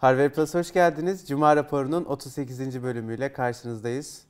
[0.00, 1.28] Harvey Plus hoş geldiniz.
[1.28, 2.82] Cuma raporunun 38.
[2.82, 4.22] bölümüyle karşınızdayız.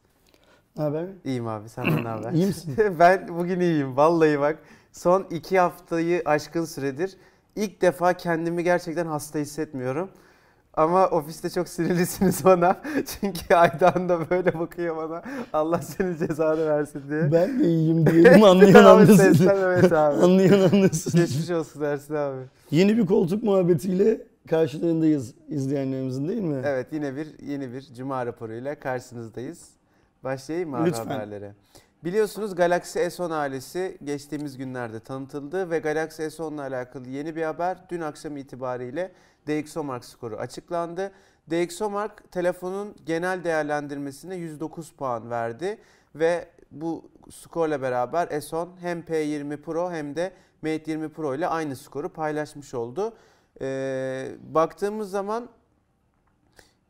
[0.76, 1.06] Ne haber?
[1.24, 2.32] İyiyim abi senden ne haber?
[2.32, 2.74] İyi misin?
[2.98, 4.58] ben bugün iyiyim vallahi bak.
[4.92, 7.16] Son iki haftayı aşkın süredir
[7.56, 10.08] ilk defa kendimi gerçekten hasta hissetmiyorum.
[10.74, 12.76] Ama ofiste çok sinirlisiniz bana.
[13.06, 15.22] Çünkü Aydan da böyle bakıyor bana.
[15.52, 17.32] Allah senin cezanı versin diye.
[17.32, 19.48] Ben de iyiyim diyelim anlayan anlasın.
[19.48, 20.22] evet abi.
[20.24, 21.20] Anlayan anlasın.
[21.20, 22.36] Geçmiş olsun dersin abi.
[22.70, 26.62] Yeni bir koltuk muhabbetiyle karşılarındayız izleyenlerimizin değil mi?
[26.64, 29.68] Evet yine bir yeni bir cuma raporuyla karşınızdayız.
[30.24, 31.04] Başlayayım mı abi Lütfen.
[31.06, 31.54] haberlere?
[32.04, 37.78] Biliyorsunuz Galaxy S10 ailesi geçtiğimiz günlerde tanıtıldı ve Galaxy S10 ile alakalı yeni bir haber
[37.88, 39.12] dün akşam itibariyle
[39.48, 41.12] DxOMark skoru açıklandı.
[41.50, 45.78] DxOMark telefonun genel değerlendirmesine 109 puan verdi
[46.14, 50.32] ve bu skorla beraber S10 hem P20 Pro hem de
[50.62, 53.12] Mate 20 Pro ile aynı skoru paylaşmış oldu.
[53.62, 55.48] Ee, baktığımız zaman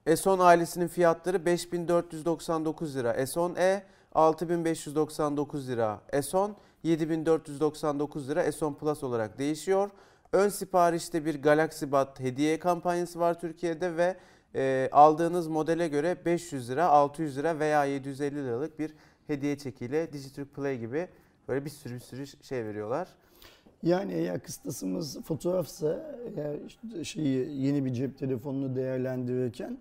[0.06, 3.14] S10 ailesinin fiyatları 5499 lira.
[3.14, 3.82] S10e
[4.14, 6.00] 6599 lira.
[6.12, 6.50] S10
[6.82, 8.44] 7499 lira.
[8.44, 9.90] S10 Plus olarak değişiyor.
[10.32, 14.16] Ön siparişte bir Galaxy Buds hediye kampanyası var Türkiye'de ve
[14.54, 18.94] e, aldığınız modele göre 500 lira, 600 lira veya 750 liralık bir
[19.26, 21.08] hediye çekiyle Digitürk Play gibi
[21.48, 23.08] böyle bir sürü bir sürü şey veriyorlar.
[23.82, 29.78] Yani eğer kıstasımız fotoğrafsa eğer işte şeyi yeni bir cep telefonunu değerlendirirken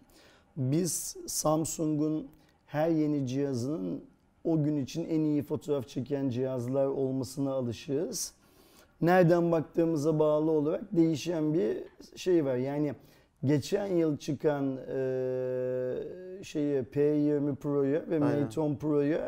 [0.57, 2.27] biz Samsung'un
[2.65, 4.03] her yeni cihazının
[4.43, 8.33] o gün için en iyi fotoğraf çeken cihazlar olmasına alışığız.
[9.01, 11.77] Nereden baktığımıza bağlı olarak değişen bir
[12.15, 12.55] şey var.
[12.55, 12.93] Yani
[13.43, 14.93] geçen yıl çıkan e,
[16.43, 18.41] şeyi P20 Pro'yu ve Aynen.
[18.41, 19.19] Mate 10 Pro'yu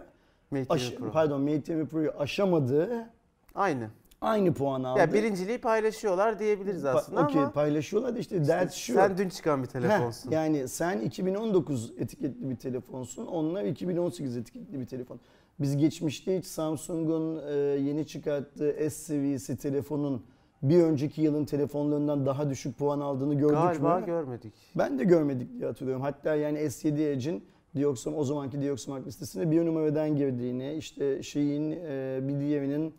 [0.51, 1.11] Mate aş- 20 Pro.
[1.11, 3.09] pardon Mate 20 Pro'yu aşamadı.
[3.55, 3.89] Aynı.
[4.21, 4.99] Aynı puan aldı.
[4.99, 8.93] Ya birinciliği paylaşıyorlar diyebiliriz Pa- aslında Okey ama paylaşıyorlar da işte işte dert şu.
[8.93, 10.31] sen dün çıkan bir Heh, telefonsun.
[10.31, 13.25] yani sen 2019 etiketli bir telefonsun.
[13.25, 15.19] Onlar 2018 etiketli bir telefon.
[15.59, 20.23] Biz geçmişte hiç Samsung'un e, yeni çıkarttığı S seviyesi telefonun
[20.63, 24.05] bir önceki yılın telefonlarından daha düşük puan aldığını gördük Galiba mü?
[24.05, 24.53] görmedik.
[24.75, 26.01] Ben de görmedik diye hatırlıyorum.
[26.03, 27.43] Hatta yani S7 Edge'in
[27.75, 32.90] Dioxom, o zamanki Dioxomark listesine bir numaradan girdiğini, işte şeyin e, bir diğerinin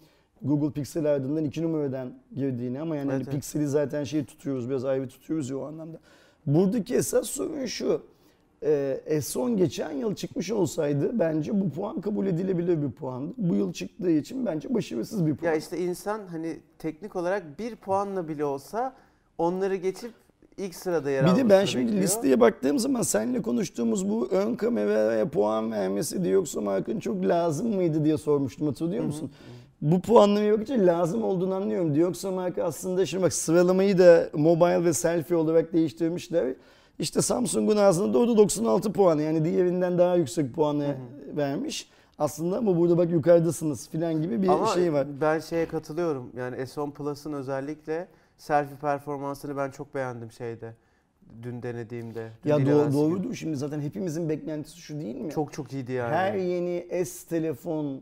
[0.43, 3.35] Google Pixel ardından iki numaradan girdiğini ama yani Evet, hani.
[3.35, 5.99] Pixel'i zaten şey tutuyoruz, biraz ayrı tutuyoruz ya o anlamda.
[6.47, 8.03] Buradaki esas sorun şu.
[8.63, 13.35] E, S10 geçen yıl çıkmış olsaydı bence bu puan kabul edilebilir bir puandı.
[13.37, 15.51] Bu yıl çıktığı için bence başarısız bir puan.
[15.51, 18.93] Ya işte insan hani teknik olarak bir puanla bile olsa
[19.39, 20.11] onları geçip
[20.59, 22.03] ilk sırada yer Bir de ben şimdi bekliyor.
[22.03, 28.19] listeye baktığım zaman seninle konuştuğumuz bu ön kameraya puan vermesi Dioxomark'ın çok lazım mıydı diye
[28.19, 29.31] sormuştum hatırlıyor musun?
[29.83, 31.95] Bu puanlamaya bakınca lazım olduğunu anlıyorum.
[31.95, 36.55] Dioxomark aslında şimdi bak sıralamayı da mobile ve selfie olarak değiştirmişler.
[36.99, 40.97] İşte Samsung'un ağzında doğru 96 puanı yani diğerinden daha yüksek puanı
[41.37, 41.89] vermiş.
[42.19, 45.07] Aslında ama burada bak yukarıdasınız filan gibi bir Ama şey var.
[45.21, 46.31] ben şeye katılıyorum.
[46.37, 50.75] Yani S10 Plus'ın özellikle selfie performansını ben çok beğendim şeyde.
[51.43, 52.29] Dün denediğimde.
[52.45, 52.99] Ya Dün doğru, Levent'in.
[52.99, 55.31] doğrudur şimdi zaten hepimizin beklentisi şu değil mi?
[55.31, 56.15] Çok çok iyiydi yani.
[56.15, 58.01] Her yeni S telefon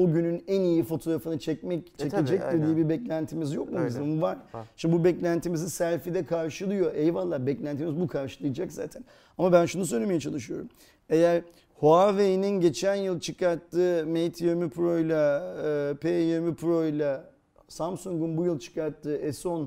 [0.00, 2.28] o günün en iyi fotoğrafını çekmek E tabii,
[2.66, 3.88] diye bir beklentimiz yok mu Öyle.
[3.88, 4.22] bizim?
[4.22, 4.38] Var.
[4.54, 4.66] Var.
[4.76, 6.94] Şimdi bu beklentimizi selfie'de karşılıyor.
[6.94, 9.04] Eyvallah beklentimiz bu karşılayacak zaten.
[9.38, 10.68] Ama ben şunu söylemeye çalışıyorum.
[11.08, 11.42] Eğer
[11.74, 17.20] Huawei'nin geçen yıl çıkarttığı Mate 20 Pro ile e, P20 Pro ile
[17.68, 19.66] Samsung'un bu yıl çıkarttığı S10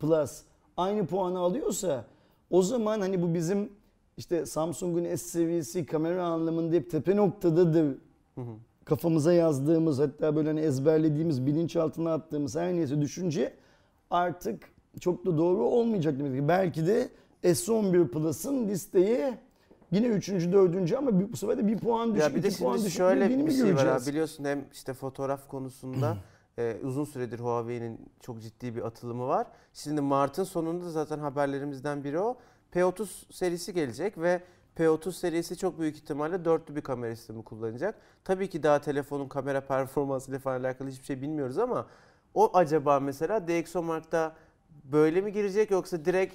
[0.00, 0.42] Plus
[0.76, 2.04] aynı puanı alıyorsa
[2.50, 3.68] o zaman hani bu bizim
[4.16, 7.84] işte Samsung'un S seviyesi kamera anlamında hep tepe noktadadır
[8.34, 8.54] Hı hı.
[8.84, 13.54] Kafamıza yazdığımız hatta böyle hani ezberlediğimiz bilinçaltına attığımız her neyse düşünce
[14.10, 14.70] artık
[15.00, 16.48] çok da doğru olmayacak demek ki.
[16.48, 17.08] Belki de
[17.44, 19.34] S11 Plus'ın listeyi
[19.92, 20.28] yine 3.
[20.28, 20.92] 4.
[20.92, 23.46] ama bu sefer de bir puan düşük, Ya bir de iki puan şimdi düşük şöyle
[23.46, 26.16] bir şey var abi biliyorsun hem işte fotoğraf konusunda
[26.58, 29.46] e, uzun süredir Huawei'nin çok ciddi bir atılımı var.
[29.74, 32.36] Şimdi Mart'ın sonunda zaten haberlerimizden biri o.
[32.74, 34.42] P30 serisi gelecek ve
[34.80, 37.94] P30 serisi çok büyük ihtimalle dörtlü bir kamera sistemi kullanacak.
[38.24, 41.86] Tabii ki daha telefonun kamera performansı ile falan alakalı hiçbir şey bilmiyoruz ama
[42.34, 44.32] o acaba mesela DxOMark'ta
[44.92, 46.34] böyle mi girecek yoksa direkt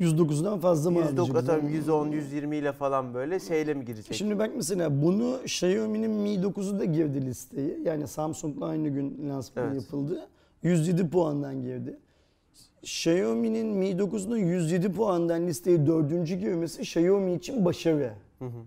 [0.00, 1.48] 109'dan fazla mı 109 alacağız?
[1.48, 4.14] atıyorum 110 120 ile falan böyle şeyle mi girecek?
[4.16, 7.78] Şimdi bak mesela bunu Xiaomi'nin Mi 9'u da girdi listeye.
[7.84, 9.82] Yani Samsung'la aynı gün lansmanı Evet.
[9.82, 10.28] yapıldı.
[10.62, 11.96] 107 puandan girdi.
[12.86, 18.12] Xiaomi'nin Mi 9'unun 107 puandan listeye dördüncü girmesi Xiaomi için başarı.
[18.38, 18.62] Hı hı.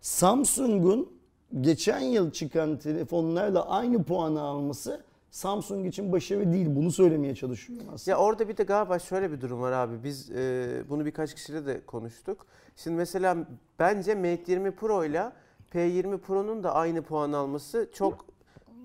[0.00, 1.12] Samsung'un
[1.60, 6.66] geçen yıl çıkan telefonlarla aynı puanı alması Samsung için başarı değil.
[6.70, 8.10] Bunu söylemeye çalışıyorum aslında.
[8.10, 10.04] Ya orada bir de galiba şöyle bir durum var abi.
[10.04, 12.46] Biz e, bunu birkaç kişiyle de konuştuk.
[12.76, 13.36] Şimdi mesela
[13.78, 15.32] bence Mate 20 Pro ile
[15.74, 18.24] P20 Pro'nun da aynı puan alması çok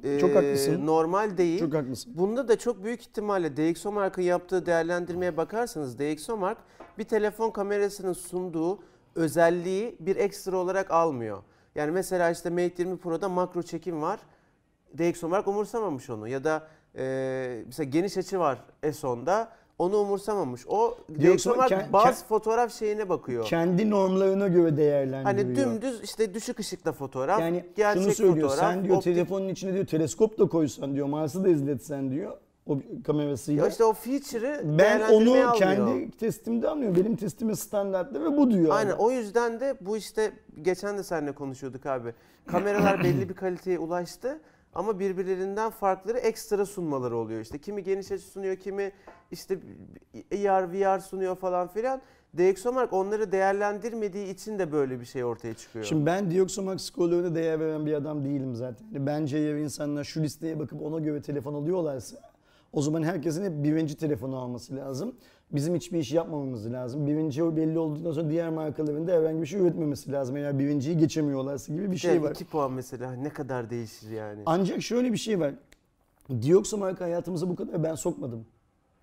[0.05, 0.85] e, Çok haklısın.
[0.85, 1.59] normal değil.
[1.59, 2.13] Çok haklısın.
[2.17, 6.57] Bunda da çok büyük ihtimalle DxOMark'ın yaptığı değerlendirmeye bakarsanız DxOMark
[6.97, 8.79] bir telefon kamerasının sunduğu
[9.15, 11.43] özelliği bir ekstra olarak almıyor.
[11.75, 14.19] Yani mesela işte Mate 20 Pro'da makro çekim var.
[14.97, 16.67] DxOMark umursamamış onu ya da
[16.97, 19.49] e, mesela geniş açı var S10'da
[19.79, 20.67] onu umursamamış.
[20.67, 23.45] O DxOMark ke- bazı ke- fotoğraf şeyine bakıyor.
[23.45, 25.23] Kendi normlarına göre değerlendiriyor.
[25.23, 28.49] Hani dümdüz işte düşük ışıkta fotoğraf, Yani gerçek şunu söylüyor.
[28.49, 32.31] fotoğraf, Sen diyor optik- telefonun içine diyor teleskop da koysan diyor Mars'ı da izletsen diyor
[32.67, 33.63] o kamerasıyla.
[33.63, 35.55] ya işte o feature'ı ben onu almıyor.
[35.55, 36.97] kendi testimde anlıyorum.
[36.99, 38.75] Benim testimin standartları bu diyor.
[38.75, 38.99] Aynen adam.
[39.05, 40.31] o yüzden de bu işte
[40.61, 42.13] geçen de seninle konuşuyorduk abi.
[42.47, 44.39] Kameralar belli bir kaliteye ulaştı
[44.75, 47.41] ama birbirlerinden farkları ekstra sunmaları oluyor.
[47.41, 48.91] İşte kimi geniş açı sunuyor, kimi
[49.31, 49.59] işte
[50.31, 52.01] AR, VR sunuyor falan filan.
[52.37, 55.85] DxOMark onları değerlendirmediği için de böyle bir şey ortaya çıkıyor.
[55.85, 58.87] Şimdi ben Dioxomax skorlarına değer veren bir adam değilim zaten.
[58.91, 62.17] Yani bence eğer insanlar şu listeye bakıp ona göre telefon alıyorlarsa
[62.73, 65.15] o zaman herkesin hep birinci telefonu alması lazım.
[65.51, 67.07] Bizim hiçbir iş yapmamamız lazım.
[67.07, 70.37] Birinci o belli olduktan sonra diğer markaların da herhangi bir şey üretmemesi lazım.
[70.37, 72.31] Eğer birinciyi geçemiyorlarsa gibi bir şey Yani var.
[72.31, 74.41] iki puan mesela ne kadar değişir yani.
[74.45, 75.53] Ancak şöyle bir şey var.
[76.41, 78.45] Diokso marka hayatımıza bu kadar ben sokmadım.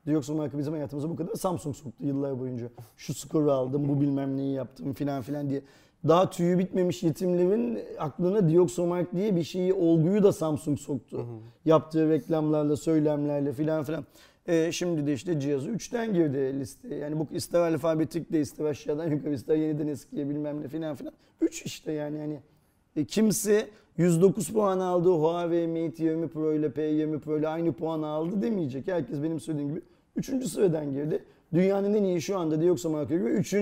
[0.07, 2.69] Diokso marka bizim hayatımıza bu kadar Samsung soktu yıllar boyunca.
[2.97, 5.63] Şu skoru aldım, bu bilmem neyi yaptım filan filan diye.
[6.09, 11.27] Daha tüyü bitmemiş yetimlerin aklına Dioxomark diye bir şeyi, olguyu da Samsung soktu.
[11.65, 14.05] Yaptığı reklamlarla, söylemlerle filan filan.
[14.47, 16.97] Ee, şimdi de işte cihazı 3'ten girdi listeye.
[16.97, 21.13] Yani bu ister alfabetik de ister aşağıdan yukarı ister yeniden eskiye bilmem ne filan filan.
[21.41, 22.41] 3 işte yani hani
[22.97, 28.03] e, kimse 109 puan aldı Huawei Mate 20 Pro ile P20 Pro ile aynı puan
[28.03, 28.87] aldı demeyecek.
[28.89, 29.83] Herkes benim söylediğim gibi
[30.17, 30.47] 3.
[30.47, 31.25] sıradan girdi.
[31.55, 33.55] Dünyanın en iyi şu anda Dioxo marka göre 3.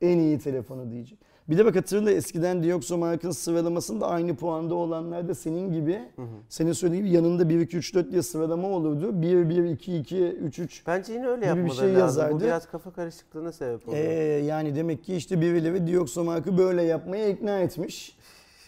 [0.00, 1.18] en iyi telefonu diyecek.
[1.48, 6.00] Bir de bak hatırla eskiden Dioxo markanın sıralamasında aynı puanda olanlar da senin gibi
[6.48, 9.22] senin söylediğin gibi yanında 1 2 3 4 diye sıralama olurdu.
[9.22, 11.98] 1 1 2 2 3 3 Bence yine öyle gibi bir yapmaları şey lazım.
[12.00, 12.34] yazardı.
[12.34, 14.04] Bu biraz kafa karışıklığına sebep oluyor.
[14.04, 14.12] ee,
[14.44, 18.16] yani demek ki işte birileri Dioxo markı böyle yapmaya ikna etmiş.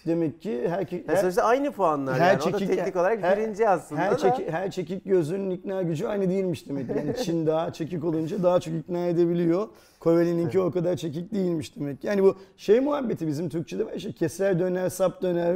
[0.07, 2.43] Demek ki her, her, sonuçta aynı puanlar her yani.
[2.43, 4.17] o da çekik- teknik olarak her- birinci aslında her, da.
[4.17, 6.89] çeki- her çekik gözünün ikna gücü aynı değilmiş demek.
[6.89, 9.69] Yani Çin daha çekik olunca daha çok ikna edebiliyor.
[10.01, 12.05] Koreli'ninki o kadar çekik değilmiş demek.
[12.05, 15.55] Yani bu şey muhabbeti bizim Türkçe'de var işte keser döner sap döner.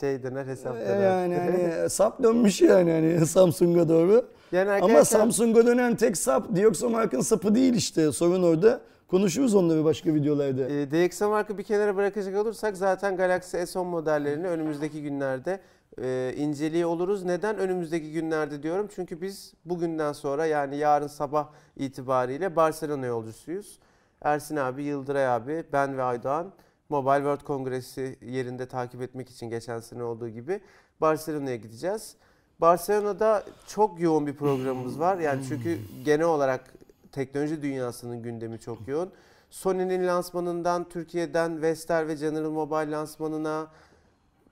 [0.00, 1.00] Şey döner hesap Ee, döner.
[1.02, 4.24] Yani hani sap dönmüş yani hani Samsung'a doğru.
[4.52, 8.80] yani Ama arkadaşlar, Samsung'a dönen tek sap Dioxo markın sapı değil işte sorun orada.
[9.08, 10.68] Konuşuruz onları başka videolarda.
[10.68, 15.60] E, DxO markı bir kenara bırakacak olursak zaten Galaxy S10 modellerini önümüzdeki günlerde
[16.02, 17.24] e, inceliyor oluruz.
[17.24, 18.88] Neden önümüzdeki günlerde diyorum?
[18.94, 23.78] Çünkü biz bugünden sonra yani yarın sabah itibariyle Barcelona yolcusuyuz.
[24.22, 26.52] Ersin abi, Yıldıray abi, ben ve Aydoğan
[26.88, 30.60] Mobile World Kongresi yerinde takip etmek için geçen sene olduğu gibi
[31.00, 32.16] Barcelona'ya gideceğiz.
[32.60, 35.18] Barcelona'da çok yoğun bir programımız var.
[35.18, 36.74] Yani çünkü genel olarak
[37.14, 39.10] teknoloji dünyasının gündemi çok yoğun.
[39.50, 43.66] Sony'nin lansmanından Türkiye'den Vestel ve General Mobile lansmanına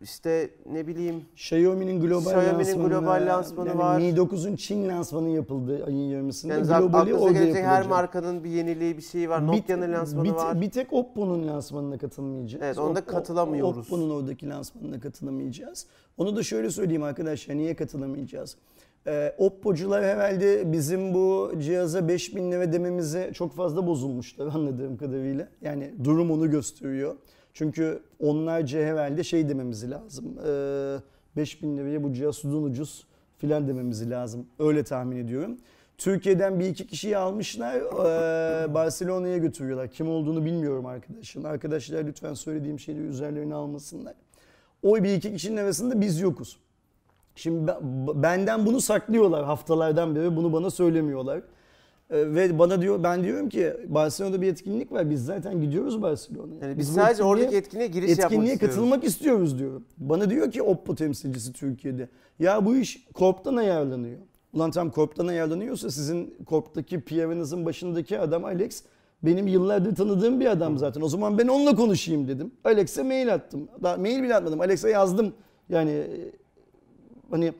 [0.02, 3.96] işte ne bileyim Xiaomi'nin global Xiaomi'nin lansmanı, global lansmanı yani var.
[3.96, 6.52] Mi 9'un Çin lansmanı yapıldı ayın 20'sinde.
[6.52, 9.46] yani Globali orada gelecek her markanın bir yeniliği bir şeyi var.
[9.46, 10.60] Nokia'nın lansmanı bir, var.
[10.60, 12.64] Bir tek Oppo'nun lansmanına katılmayacağız.
[12.64, 13.86] Evet, onda katılamıyoruz.
[13.86, 15.86] Oppo'nun oradaki lansmanına katılamayacağız.
[16.16, 18.56] Onu da şöyle söyleyeyim arkadaşlar niye katılamayacağız?
[19.06, 25.48] Ee, Oppo'cular herhalde bizim bu cihaza 5000 lira dememize çok fazla bozulmuşlar anladığım kadarıyla.
[25.62, 27.16] Yani durum onu gösteriyor.
[27.54, 30.24] Çünkü onlarca herhalde şey dememiz lazım.
[30.46, 30.96] Ee,
[31.36, 33.06] 5000 liraya bu cihaz sudan ucuz
[33.38, 34.46] filan dememiz lazım.
[34.58, 35.58] Öyle tahmin ediyorum.
[35.98, 37.74] Türkiye'den bir iki kişiyi almışlar.
[37.74, 39.88] eee, Barcelona'ya götürüyorlar.
[39.90, 41.44] Kim olduğunu bilmiyorum arkadaşın.
[41.44, 44.14] Arkadaşlar lütfen söylediğim şeyleri üzerlerine almasınlar.
[44.82, 46.56] O bir iki kişinin arasında biz yokuz.
[47.34, 50.36] Şimdi ben- benden bunu saklıyorlar haftalardan beri.
[50.36, 51.36] Bunu bana söylemiyorlar.
[52.12, 55.10] Eee, Ve bana diyor ben diyorum ki Barcelona'da bir etkinlik var.
[55.10, 56.60] Biz zaten gidiyoruz Barcelona'ya.
[56.60, 58.76] Yani biz bu sadece oradaki etkinliğe giriş yapmak etkinliğe istiyoruz.
[58.76, 59.84] katılmak istiyoruz diyorum.
[59.98, 62.08] Bana diyor ki Oppo temsilcisi Türkiye'de.
[62.38, 64.18] Ya bu iş Korp'tan ayarlanıyor.
[64.52, 68.82] Ulan tam Korp'tan ayarlanıyorsa sizin Korp'taki PR'ınızın başındaki adam Alex
[69.22, 71.00] benim yıllardır tanıdığım bir adam zaten.
[71.00, 72.50] O zaman ben onunla konuşayım dedim.
[72.64, 73.68] Alex'e mail attım.
[73.82, 74.60] Daha mail bile atmadım.
[74.60, 75.32] Alex'e yazdım.
[75.68, 76.32] Yani e,
[77.32, 77.52] hani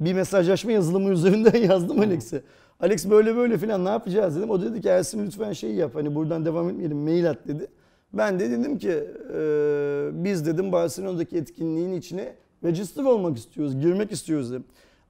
[0.00, 2.42] bir mesajlaşma yazılımı üzerinden yazdım Alex'e.
[2.80, 4.50] Alex böyle böyle filan ne yapacağız dedim.
[4.50, 7.66] O dedi ki Ersin lütfen şey yap hani buradan devam etmeyelim mail at dedi.
[8.12, 8.90] Ben de dedim ki
[9.34, 14.64] e, biz dedim Barcelona'daki etkinliğin içine register olmak istiyoruz, girmek istiyoruz dedim.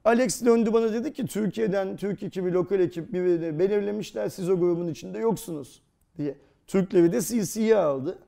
[0.05, 4.89] Alex döndü bana dedi ki Türkiye'den Türk ekibi, lokal ekip birini belirlemişler siz o grubun
[4.89, 5.83] içinde yoksunuz
[6.19, 6.35] diye.
[6.67, 8.19] Türkleri de CC'ye aldı.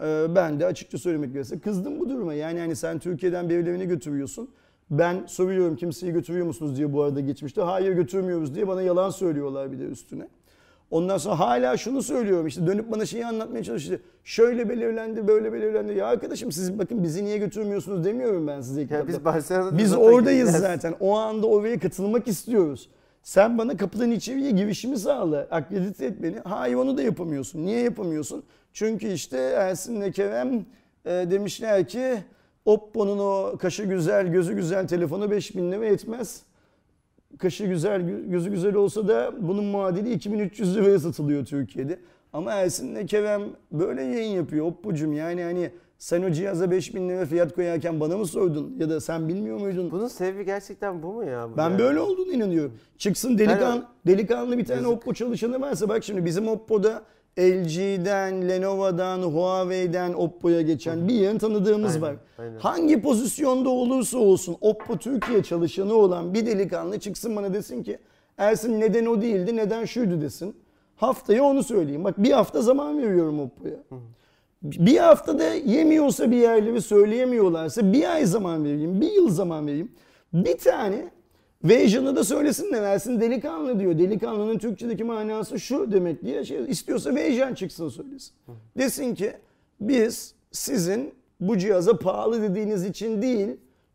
[0.00, 2.34] Ee, ben de açıkça söylemek gerekirse kızdım bu duruma.
[2.34, 4.50] Yani hani sen Türkiye'den birilerini götürüyorsun.
[4.90, 7.60] Ben soruyorum kimseyi götürüyor musunuz diye bu arada geçmişte.
[7.62, 10.28] Hayır götürmüyoruz diye bana yalan söylüyorlar bir de üstüne.
[10.90, 14.00] Ondan sonra hala şunu söylüyorum işte dönüp bana şeyi anlatmaya çalışıyor.
[14.24, 15.92] Şöyle belirlendi, böyle belirlendi.
[15.94, 18.82] Ya arkadaşım siz bakın bizi niye götürmüyorsunuz demiyorum ben size.
[18.82, 19.24] ilk Ya biz
[19.78, 20.72] Biz oradayız gideceğiz.
[20.80, 20.94] zaten.
[21.00, 22.88] O anda oraya katılmak istiyoruz.
[23.22, 25.46] Sen bana kapıdan içeriye girişimi sağla.
[25.50, 26.38] Akredite et beni.
[26.44, 27.66] Hayır onu da yapamıyorsun.
[27.66, 28.42] Niye yapamıyorsun?
[28.72, 30.66] Çünkü işte Ersin'le Kerem
[31.04, 32.14] e, demişler ki
[32.66, 36.42] Oppo'nun o kaşı güzel, gözü güzel telefonu 5000 lira etmez.
[37.38, 41.98] Kaşı güzel, gö- gözü güzel olsa da bunun muadili 2300 liraya satılıyor Türkiye'de.
[42.32, 43.42] Ama Ersin'le Kerem
[43.72, 44.66] böyle yayın yapıyor.
[44.66, 48.74] Oppo'cum yani hani sen o cihaza 5000 lira fiyat koyarken bana mı sordun?
[48.78, 49.90] Ya da sen bilmiyor muydun?
[49.90, 51.48] Bunun sebebi gerçekten bu mu ya?
[51.56, 51.78] Ben Yani?
[51.78, 52.72] böyle olduğunu inanıyorum.
[52.98, 54.92] Çıksın delikan, Yani- delikanlı bir tane Yazık.
[54.96, 57.02] Oppo çalışanı varsa bak şimdi bizim Oppo'da
[57.38, 62.16] LG'den, Lenovo'dan, Huawei'den Oppo'ya geçen bir yığın tanıdığımız Aynen, var.
[62.38, 62.58] aynen.
[62.58, 67.98] Hangi pozisyonda olursa olsun Oppo Türkiye çalışanı olan bir delikanlı çıksın bana desin ki
[68.38, 70.56] Ersin neden o değildi, neden şuydu desin.
[70.96, 72.04] Haftaya onu söyleyeyim.
[72.04, 73.76] Bak bir hafta zaman veriyorum Oppo'ya.
[74.62, 79.92] Bir haftada yemiyorsa bir yerleri söyleyemiyorlarsa bir ay zaman vereyim, bir yıl zaman vereyim.
[80.32, 81.10] Bir tane
[81.64, 83.98] Vision'ı da söylesin de versin delikanlı diyor.
[83.98, 88.32] Delikanlının Türkçedeki manası şu demek diye şey istiyorsa Vision çıksın söylesin.
[88.78, 89.32] Desin ki
[89.80, 93.48] biz sizin bu cihaza pahalı dediğiniz için değil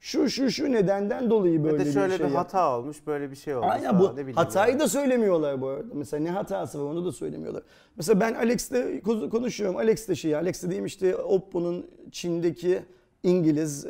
[0.04, 2.40] şu şu şu nedenden dolayı Ya böyle da bir şöyle şey bir yaptık.
[2.40, 3.68] hata olmuş, böyle bir şey olmuş.
[3.72, 5.94] Aynen falan, bu ne bileyim hatayı da söylemiyorlar bu arada.
[5.94, 7.64] Mesela ne hatası var onu da söylemiyorlar.
[7.98, 9.78] Mesela ben Alex'le ko- konuşuyorum.
[9.78, 12.80] Alex de şey, Alex dediğim işte Oppo'nun Çin'deki
[13.24, 13.90] İngiliz e,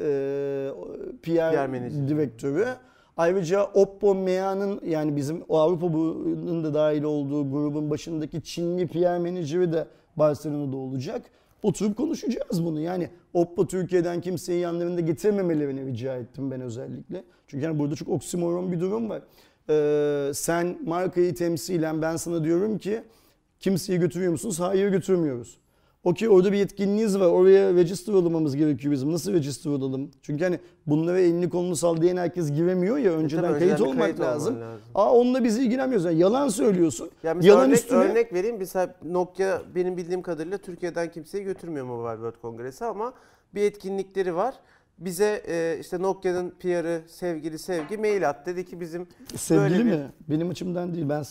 [1.24, 2.08] PR, menajeri.
[2.08, 2.68] direktörü.
[3.18, 9.74] Ayrıca Oppo MEA'nın yani bizim o Avrupa'nın da dahil olduğu grubun başındaki Çinli PR menajeri
[9.74, 11.22] de Barcelona'da olacak.
[11.63, 12.80] Oturup konuşacağız bunu.
[12.80, 17.24] Yani Oppo Türkiye'den kimseyi yanlarında getirmemelerini rica ettim ben özellikle.
[17.48, 19.22] Çünkü yani burada çok oksimoron bir durum var.
[19.70, 23.03] Ee, sen markayı temsilen ben sana diyorum ki
[23.60, 24.60] kimseyi götürüyor musunuz?
[24.60, 25.58] Hayır götürmüyoruz.
[26.03, 27.25] Okey orada bir yetkinliğiniz var.
[27.27, 29.12] Oraya register olmamız gerekiyor bizim.
[29.12, 30.12] Nasıl register olalım?
[30.22, 33.12] Çünkü hani bunlara elini kolunu sallayan herkes giremiyor ya.
[33.12, 34.62] Önceden, E tabii, kayıt önceden olmak kayıt lazım.
[34.62, 34.81] lazım.
[34.96, 36.05] Aa onunla biz ilgilenmiyoruz.
[36.05, 37.10] Yani yalan söylüyorsun.
[37.24, 38.55] Ya yalan örnek, üstüne örnek vereyim.
[38.60, 43.13] Mesela Nokia benim bildiğim kadarıyla Türkiye'den kimseyi götürmüyor Mobile World Kongresi ama
[43.55, 44.55] bir etkinlikleri var.
[45.01, 48.46] Bize e, işte Nokia'nın PR'ı sevgili Sevgi mail at.
[48.46, 50.12] Dedi ki bizim sevgili böyle bir- mi?
[50.29, 51.10] Benim açımdan değil.
[51.10, 51.24] Ben,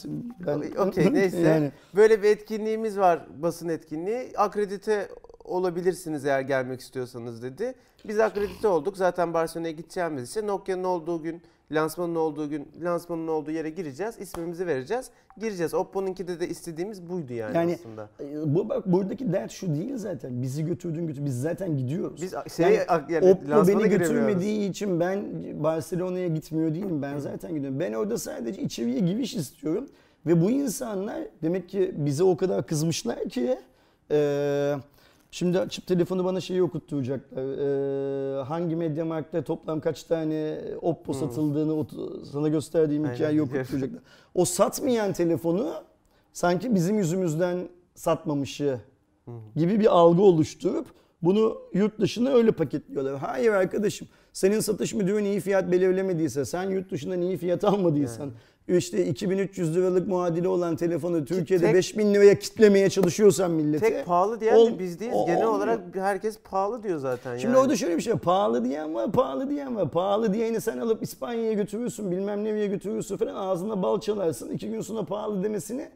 [0.46, 1.40] ben Okey neyse.
[1.40, 4.32] Yani Böyle bir etkinliğimiz var basın etkinliği.
[4.36, 5.08] Akredite
[5.44, 7.74] olabilirsiniz eğer gelmek istiyorsanız dedi.
[8.08, 8.96] Biz akredite olduk.
[8.96, 14.18] Zaten Barcelona'ya gideceğimiz için Nokia'nın olduğu gün, lansmanın olduğu gün, lansmanın olduğu yere gireceğiz.
[14.20, 15.10] ismimizi vereceğiz.
[15.38, 15.74] Gireceğiz.
[15.74, 18.08] Oppo'nunkide de istediğimiz buydu yani, Yani aslında.
[18.20, 20.42] e, bu bak buradaki dert şu değil zaten.
[20.42, 21.24] Bizi götürdüğün götür.
[21.24, 22.22] Biz zaten gidiyoruz.
[22.22, 25.24] Biz şey yani, Oppo lansmana beni götürmediği için ben
[25.64, 27.02] Barcelona'ya gitmiyor değilim.
[27.02, 27.80] Ben zaten gidiyorum.
[27.80, 29.88] Ben orada sadece içeriye giriş istiyorum.
[30.26, 33.58] Ve bu insanlar demek ki bize o kadar kızmışlar ki
[34.10, 34.74] e,
[35.30, 37.42] şimdi açıp telefonu bana şeyi okutturacaklar.
[37.42, 44.00] E, hangi Mediamarkt'ta toplam kaç tane Oppo satıldığını ot- sana gösterdiğim Aynen, hikayeyi okutturacaklar.
[44.34, 45.72] O satmayan telefonu
[46.32, 47.58] sanki bizim yüzümüzden
[47.94, 48.78] satmamışı
[49.56, 50.86] gibi bir algı oluşturup
[51.22, 53.18] bunu yurt dışına öyle paketliyorlar.
[53.18, 58.30] Hayır arkadaşım senin satış müdürün iyi fiyat belirlemediyse sen yurt dışından iyi fiyat almadıysan
[58.76, 63.90] işte 2300 liralık muadili olan telefonu Türkiye'de tek- 5000 liraya kitlemeye çalışıyorsan millete.
[63.94, 65.16] Tek pahalı diyen Ol- de biz değiliz.
[65.18, 65.56] o- Genel olmuyor.
[65.58, 67.38] olarak herkes pahalı diyor zaten.
[67.38, 67.62] Şimdi yani.
[67.62, 68.12] orada şöyle bir şey.
[68.14, 69.90] Pahalı diyen var, pahalı diyen var.
[69.90, 74.50] Pahalı diyeni sen alıp İspanya'ya götürürsün, bilmem nereye götürürsün falan ağzına bal çalarsın.
[74.50, 75.88] İki gün sonra pahalı demesini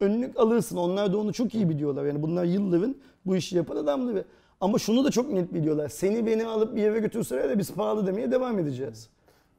[0.00, 0.76] önlük alırsın.
[0.76, 2.04] Onlar da onu çok iyi biliyorlar.
[2.04, 2.96] Yani bunlar yılların
[3.26, 4.24] bu işi yapan adamları.
[4.60, 5.88] Ama şunu da çok net biliyorlar.
[5.88, 9.08] Seni beni alıp bir eve götürseler de biz pahalı demeye devam edeceğiz.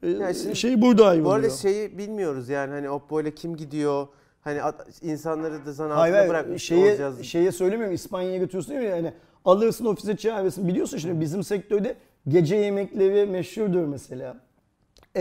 [0.03, 1.25] Ee, Ya şimdi- şey burada ayrılıyor.
[1.25, 4.07] Bu arada şeyi bilmiyoruz yani hani Oppo ile kim gidiyor?
[4.41, 7.21] Hani at- insanları da zan altında bırakmış şeye, olacağız.
[7.23, 8.87] şeye söylemiyorum İspanya'ya götürürsün değil mi?
[8.89, 9.13] Yani
[9.45, 10.67] alırsın ofise çağırırsın.
[10.67, 11.95] Biliyorsun şimdi bizim sektörde
[12.27, 14.37] gece yemekleri meşhurdur mesela.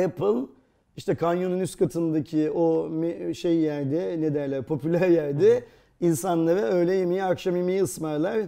[0.05, 0.47] Apple
[0.97, 2.91] işte kanyonun üst katındaki o
[3.35, 5.65] şey yerde ne derler popüler yerde
[6.01, 8.39] insanlara öğle yemeği akşam yemeği ısmarlar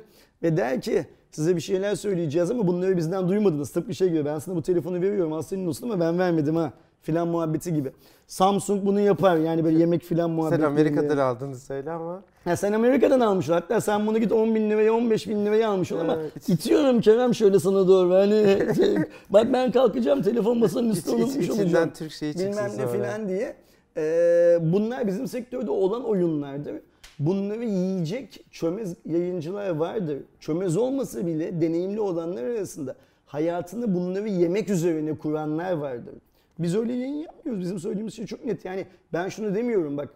[0.43, 3.71] ve der ki size bir şeyler söyleyeceğiz ama bunları bizden duymadınız.
[3.71, 6.73] Tıpkı şey gibi ben sana bu telefonu veriyorum senin olsun ama ben vermedim ha.
[7.03, 7.93] filan muhabbeti gibi.
[8.27, 10.67] Samsung bunu yapar yani böyle yemek filan Sen muhabbeti.
[10.67, 12.23] Amerika'dan aldığını söyle ama.
[12.47, 13.53] Ya sen Amerika'dan almışsın.
[13.53, 16.49] Hatta sen bunu git 10 bin liraya 15 bin liraya almışsın ama Evet.
[16.49, 18.15] itiyorum Kerem şöyle sana doğru.
[18.15, 18.97] Hani şey,
[19.31, 21.91] bak ben kalkacağım telefon masanın İç, üstüne iç, unutmuş içinden olacağım.
[21.95, 23.57] Türk şeyi Bilmem ne filan diye.
[23.97, 26.75] Ee, bunlar bizim sektörde olan oyunlardır.
[27.21, 30.19] Bunları yiyecek çömez yayıncılar vardır.
[30.41, 32.97] Çömez olmasa bile deneyimli olanlar arasında
[33.27, 36.15] hayatını bunları yemek üzerine kuranlar vardır.
[36.59, 37.63] Biz öyle yayın yapmıyoruz.
[37.63, 38.65] Bizim söylediğimiz şey çok net.
[38.65, 40.09] Yani ben şunu demiyorum bak.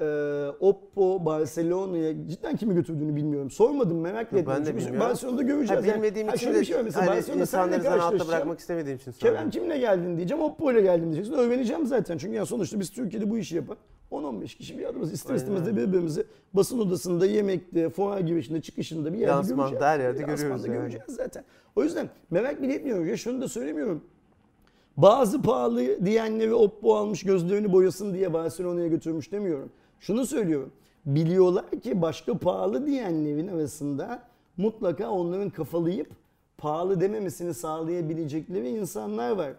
[0.00, 0.04] e,
[0.60, 3.50] Oppo Barcelona'ya cidden kimi götürdüğünü bilmiyorum.
[3.50, 5.00] Sormadım merak Yok, ben de bilmiyorum.
[5.00, 5.82] Barcelona'da göreceğiz.
[5.82, 6.82] Ha, Yani- bilmediğim Ha, için de bir şey var.
[6.82, 9.50] Mesela hani Barcelona'da seninle insanları zan altta bırakmak istemediğim için Kerem soruyorum.
[9.50, 10.42] kimle geldin diyeceğim.
[10.44, 11.32] Oppo ile geldim diyeceksin.
[11.32, 12.18] Öğreneceğim zaten.
[12.18, 13.76] Çünkü yani sonuçta biz Türkiye'de bu işi yapan
[14.12, 15.12] 10-15 kişi bir adamız.
[15.12, 16.24] İster Aynen istemez de birbirimizi
[16.54, 19.82] basın odasında, yemekte, fuar girişinde, çıkışında bir yerde Lansmanda, göreceğiz.
[19.84, 20.76] her yerde Lansmanda görüyoruz yani.
[20.76, 21.44] göreceğiz zaten.
[21.76, 23.08] O yüzden merak bile etmiyorum.
[23.08, 24.04] Ya şunu da söylemiyorum.
[24.96, 29.70] Bazı pahalı diyenleri Oppo almış gözlerini boyasın diye Barcelona'ya götürmüş demiyorum.
[30.00, 30.72] Şunu söylüyorum.
[31.06, 34.22] Biliyorlar ki başka pahalı diyenlerin arasında
[34.56, 36.10] mutlaka onların kafalayıp
[36.58, 39.52] pahalı dememesini sağlayabilecekleri insanlar var.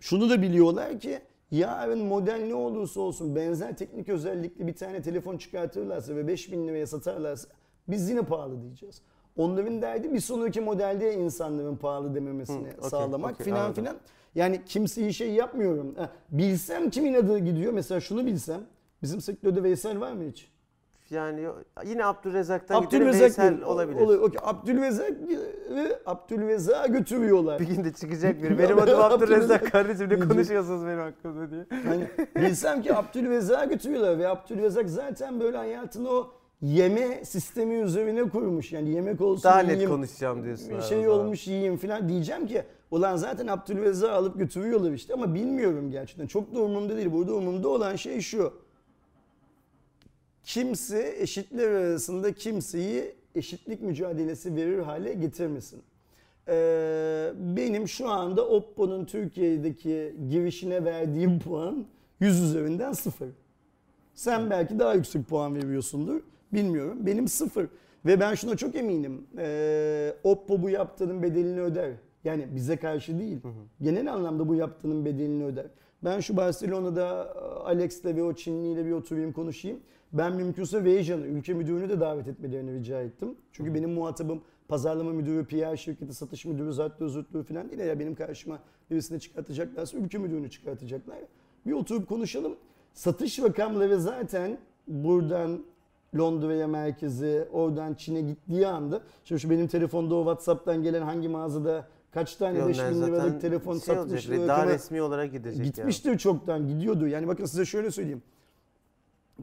[0.00, 1.18] Şunu da biliyorlar ki
[1.50, 6.86] yarın model ne olursa olsun benzer teknik özellikli bir tane telefon çıkartırlarsa ve 5000 liraya
[6.86, 7.48] satarlarsa
[7.88, 9.02] biz yine pahalı diyeceğiz.
[9.36, 13.74] Onların derdi bir sonraki modelde insanların pahalı dememesini Hı, okey, sağlamak okey, filan anladım.
[13.84, 13.96] filan.
[14.34, 15.94] Yani kimseyi şey yapmıyorum.
[16.30, 17.72] Bilsem kimin adı gidiyor.
[17.72, 18.60] Mesela şunu bilsem.
[19.02, 20.48] Bizim sektörde Veysel var mı hiç?
[21.10, 21.46] Yani
[21.86, 23.62] yine Abdülrezzak'tan Abdülrezzak Veysel değil.
[23.62, 24.00] olabilir.
[24.00, 24.40] Olur, okey.
[24.42, 25.10] Abdülrezzak
[26.06, 27.60] Abdülrezzak'a götürüyorlar.
[27.60, 28.58] Bir günde çıkacak biri.
[28.58, 31.66] Benim ben adım Abdülrezzak kardeşim ne konuşuyorsunuz benim hakkımda diye.
[31.84, 38.72] Hani bilsem ki Abdülrezzak'a götürüyorlar ve Abdülrezzak zaten böyle hayatını o yeme sistemi üzerine kurmuş.
[38.72, 40.74] Yani yemek olsun Daha net yiyeyim, konuşacağım diyorsun.
[40.74, 45.90] abi şey olmuş yiyeyim falan diyeceğim ki ulan zaten Abdülrezzak'ı alıp götürüyorlar işte ama bilmiyorum
[45.90, 46.26] gerçekten.
[46.26, 47.12] Çok da umurumda değil.
[47.12, 48.52] Burada umurumda olan şey şu.
[50.48, 55.82] Kimse eşitler arasında kimseyi eşitlik mücadelesi verir hale getirmesin.
[56.48, 61.86] Ee, benim şu anda Oppo'nun Türkiye'deki girişine verdiğim puan
[62.20, 63.28] 100 üzerinden 0.
[64.14, 66.20] Sen belki daha yüksek puan veriyorsundur.
[66.52, 66.98] Bilmiyorum.
[67.06, 67.66] Benim sıfır.
[68.06, 69.26] Ve ben şuna çok eminim.
[69.38, 71.92] Ee, Oppo bu yaptığının bedelini öder.
[72.24, 73.38] Yani bize karşı değil.
[73.82, 75.66] Genel anlamda bu yaptığının bedelini öder.
[76.04, 79.80] Ben şu Barcelona'da e, Alex'le ve o Çinliyle bir oturayım konuşayım.
[80.12, 83.36] Ben mümkünse Veyjan'ı, ülke müdürünü de davet etmelerini rica ettim.
[83.52, 87.80] Çünkü benim muhatabım pazarlama müdürü, PR şirketi, satış müdürü, zaten zürtlüğü falan değil.
[87.80, 88.58] Ya benim karşıma
[88.90, 91.18] birisini çıkartacaklarsa ülke müdürünü çıkartacaklar.
[91.66, 92.56] Bir oturup konuşalım.
[92.94, 95.64] Satış rakamları zaten buradan
[96.18, 101.88] Londra'ya merkezi, oradan Çin'e gittiği anda şimdi şu benim telefonda o WhatsApp'tan gelen hangi mağazada
[102.18, 105.64] kaç tane Yok, 5 yani bin liralık telefon şey satmış olacak, Daha resmi olarak gidecek
[105.64, 107.06] gitmiştir çoktan gidiyordu.
[107.06, 108.22] Yani bakın size şöyle söyleyeyim.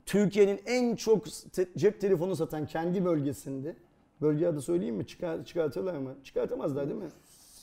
[0.05, 3.75] Türkiye'nin en çok te- cep telefonu satan kendi bölgesinde
[4.21, 5.07] bölge adı söyleyeyim mi?
[5.07, 6.15] Çıkar, çıkartırlar mı?
[6.23, 7.03] Çıkartamazlar değil mi?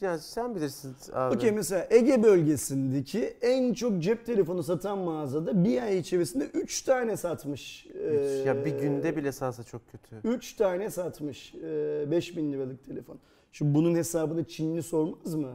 [0.01, 0.11] Ya.
[0.11, 1.37] yani sen bilirsin abi.
[1.37, 7.17] Okey mesela Ege bölgesindeki en çok cep telefonu satan mağazada bir ay içerisinde 3 tane
[7.17, 7.87] satmış.
[7.87, 10.29] Üç- ya bir Ee, günde bile salsa çok kötü.
[10.29, 11.55] 3 tane satmış.
[11.55, 13.19] Ee, 5000 liralık telefon.
[13.53, 15.53] Şimdi bunun hesabını Çinli sormaz mı?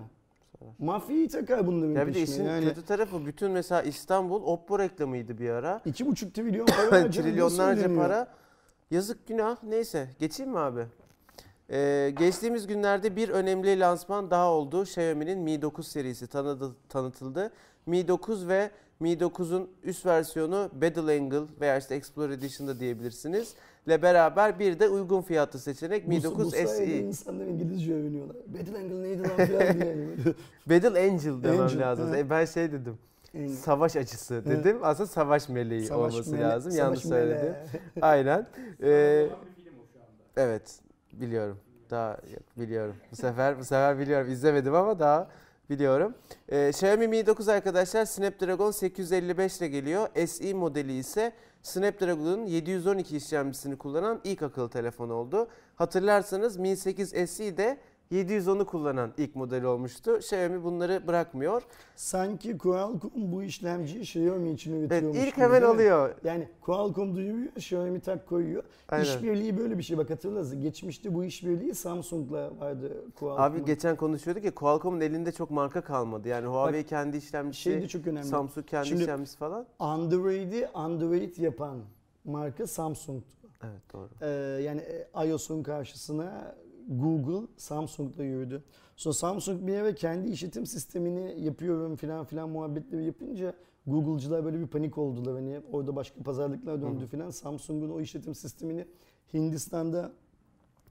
[0.80, 5.38] Mafyayı takar bunların Ya bir de işin Yani kötü tarafı bütün mesela İstanbul Oppo reklamıydı
[5.38, 5.82] bir ara.
[5.86, 8.28] 2,5 trilyon para harcandı, Trilyonlarca para.
[8.92, 9.64] Yazık günah.
[9.64, 10.86] Neyse geçeyim mi abi?
[11.72, 14.82] Ee, geçtiğimiz günlerde bir önemli lansman daha oldu.
[14.84, 17.52] Xiaomi'nin Mi 9 serisi tanıdı, tanıtıldı.
[17.86, 23.54] Mi 9 ve Mi 9'un üst versiyonu Battle Angle veya işte Explorer Edition'da diyebilirsiniz.
[23.88, 27.00] ile beraber bir de uygun fiyatlı seçenek Mi bu, 9 bu SE.
[27.00, 28.36] insanlar İngilizce öğreniyorlar.
[28.48, 29.96] Battle Angle neydi lan falan diye.
[30.70, 32.10] Battle Angel demem Angel, lazım.
[32.10, 32.18] ha.
[32.18, 32.98] E, ben şey dedim.
[33.60, 34.78] Savaş açısı dedim.
[34.84, 36.72] Aslında savaş meleği savaş olması mele- lazım.
[36.72, 37.20] savaş Yanlış mele.
[37.22, 37.54] söyledim.
[38.02, 38.48] Aynen.
[38.84, 39.28] Ee,
[40.38, 40.80] evet
[41.22, 41.60] biliyorum.
[41.90, 42.96] Daha yok, biliyorum.
[43.12, 44.32] Bu sefer bu sefer biliyorum.
[44.32, 45.28] İzlemedim ama daha
[45.70, 46.16] biliyorum.
[46.50, 50.28] Ee, Xiaomi Mi 9 arkadaşlar Snapdragon 855 ile geliyor.
[50.28, 55.48] SE modeli ise Snapdragon'un 712 işlemcisini kullanan ilk akıllı telefon oldu.
[55.76, 57.78] Hatırlarsanız Mi 8 SE de
[58.12, 60.18] 710'u kullanan ilk model olmuştu.
[60.18, 61.62] Xiaomi bunları bırakmıyor.
[61.96, 66.16] Sanki Qualcomm bu işlemciyi Xiaomi için Evet, üretiyormuş ilk gibi, hemen alıyor.
[66.24, 68.64] Yani Qualcomm duyuruyor, Xiaomi tak koyuyor.
[68.90, 69.04] Aynen.
[69.04, 69.98] İşbirliği böyle bir şey.
[69.98, 70.62] Bak hatırlasın.
[70.62, 73.44] Geçmişte bu işbirliği Samsung'la vardı Qualcomm.
[73.44, 76.28] Abi geçen konuşuyorduk ya Qualcomm'un elinde çok marka kalmadı.
[76.28, 78.28] Yani Huawei kendi işlemcisi, şey de çok önemli.
[78.28, 79.66] Samsung kendi Şimdi- işlemcisi falan.
[79.80, 81.78] Android'i Android yapan
[82.26, 83.38] marka Samsung'tu.
[83.64, 84.10] Evet doğru.
[84.22, 84.28] Ee,
[84.64, 86.56] yani e, iOS'un karşısına
[86.88, 88.64] Google Samsung'la yürüdü.
[88.96, 93.54] Sonra Samsung bir ara kendi işletim sistemini yapıyorum filan filan muhabbetleri yapınca
[93.88, 95.36] Google'cılar böyle bir panik oldular.
[95.36, 97.30] Hani orada başka pazarlıklar döndü filan.
[97.30, 98.86] Samsung'un o işletim sistemini
[99.34, 100.12] Hindistan'da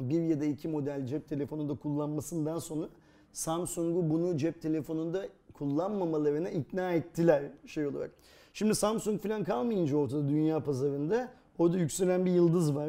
[0.00, 2.88] bir ya da iki model cep telefonunda kullanmasından sonra
[3.32, 8.10] Samsung'u bunu cep telefonunda kullanmamalarına ikna ettiler şey olarak.
[8.52, 11.28] Şimdi Samsung falan kalmayınca ortada dünya pazarında
[11.58, 12.88] orada yükselen bir yıldız var.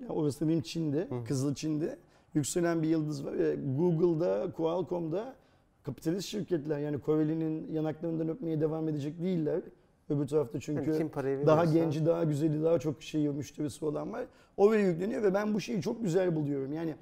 [0.00, 1.96] Yani orası dediğim Çin'de, Kızıl Çin'de
[2.36, 3.32] yükselen bir yıldız var.
[3.34, 5.34] E, Google'da, Qualcomm'da
[5.82, 9.60] kapitalist şirketler yani Koreli'nin yanaklarından öpmeye devam edecek değiller.
[10.08, 13.84] Öbür tarafta çünkü Yani kim parayı daha verirse- genci, daha güzeli, daha çok şeyi müşterisi
[13.84, 14.24] olan var.
[14.56, 16.72] Oraya yükleniyor ve ben bu şeyi çok güzel buluyorum.
[16.72, 16.94] Yani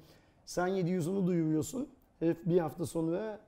[0.45, 1.87] sen 710'u duyuruyorsun.
[2.19, 3.39] Herif bir hafta sonra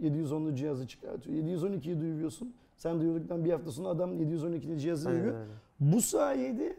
[0.00, 1.36] 710'lu cihazı çıkartıyor.
[1.36, 2.54] 712'yi duyuruyorsun.
[2.76, 5.34] Sen duyurduktan bir hafta sonra adam 712'li cihazı duyuruyor.
[5.80, 6.76] Bu sayede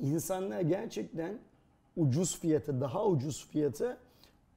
[0.00, 1.38] insanlar gerçekten
[1.96, 3.96] ucuz fiyata, daha ucuz fiyata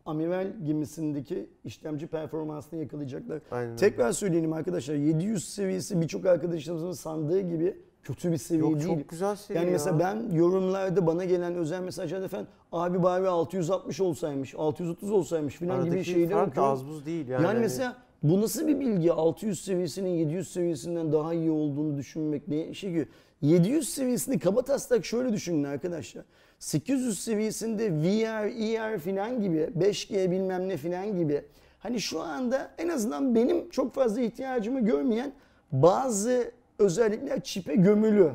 [0.05, 3.39] amiral gemisindeki işlemci performansını yakalayacaklar.
[3.51, 3.75] Aynen.
[3.75, 8.99] Tekrar söyleyelim arkadaşlar 700 seviyesi birçok arkadaşlarımızın sandığı gibi kötü bir seviye Yok değil.
[8.99, 9.73] çok güzel seviye Yani ya.
[9.73, 15.79] mesela ben yorumlarda bana gelen özel mesajlarda falan abi bari 660 olsaymış, 630 olsaymış falan
[15.83, 16.71] gibi Aradaki şeyler fark da okuyorum.
[16.71, 17.31] az buz değil yani.
[17.43, 19.11] Yani, Hani mesela bu nasıl bir bilgi?
[19.11, 23.07] 600 seviyesinin 700 seviyesinden daha iyi olduğunu düşünmek ne şey ki?
[23.41, 26.25] 700 seviyesini kaba taslak şöyle düşünün arkadaşlar.
[26.59, 31.45] 800 seviyesinde VR, ER falan gibi, 5G bilmem ne falan gibi.
[31.79, 35.31] Hani şu anda en azından benim çok fazla ihtiyacımı görmeyen
[35.71, 38.31] bazı özellikler çipe gömülü.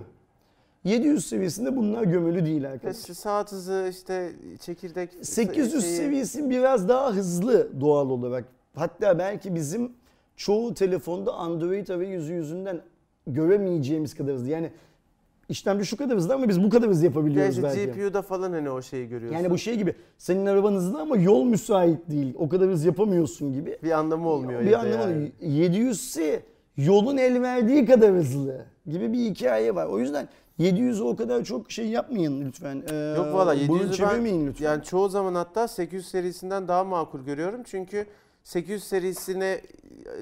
[0.85, 3.01] 700 seviyesinde bunlar gömülü değil arkadaşlar.
[3.01, 8.58] işte saat hızı işte çekirdek 800 şeyi- seviyesi biraz daha hızlı doğal olarak.
[8.79, 9.93] Hatta belki bizim
[10.37, 12.81] çoğu telefonda Android arayüzü yüzünden
[13.27, 14.49] göremeyeceğimiz kadar hızlı.
[14.49, 14.71] Yani
[15.49, 18.01] işlemci şu kadar hızlı ama biz bu kadar hızlı yapabiliyoruz Gerçi belki.
[18.01, 19.39] GPU'da falan hani o şeyi görüyorsun.
[19.39, 22.35] Yani bu şey gibi senin araban hızlı ama yol müsait değil.
[22.39, 23.79] O kadar hız yapamıyorsun gibi.
[23.83, 25.33] bir anlamı olmuyor bir ya da anlamı yani.
[25.43, 26.41] 700'si
[26.77, 29.87] yolun el verdiği kadar hızlı gibi bir hikaye var.
[29.87, 32.83] O yüzden 700'ü o kadar çok şey yapmayın lütfen.
[32.91, 34.65] Ee, Yok valla burun 700'ü çevirmeyin ben lütfen.
[34.67, 37.63] yani çoğu zaman hatta 800 serisinden daha makul görüyorum.
[37.65, 38.07] Çünkü
[38.49, 39.61] 800 serisine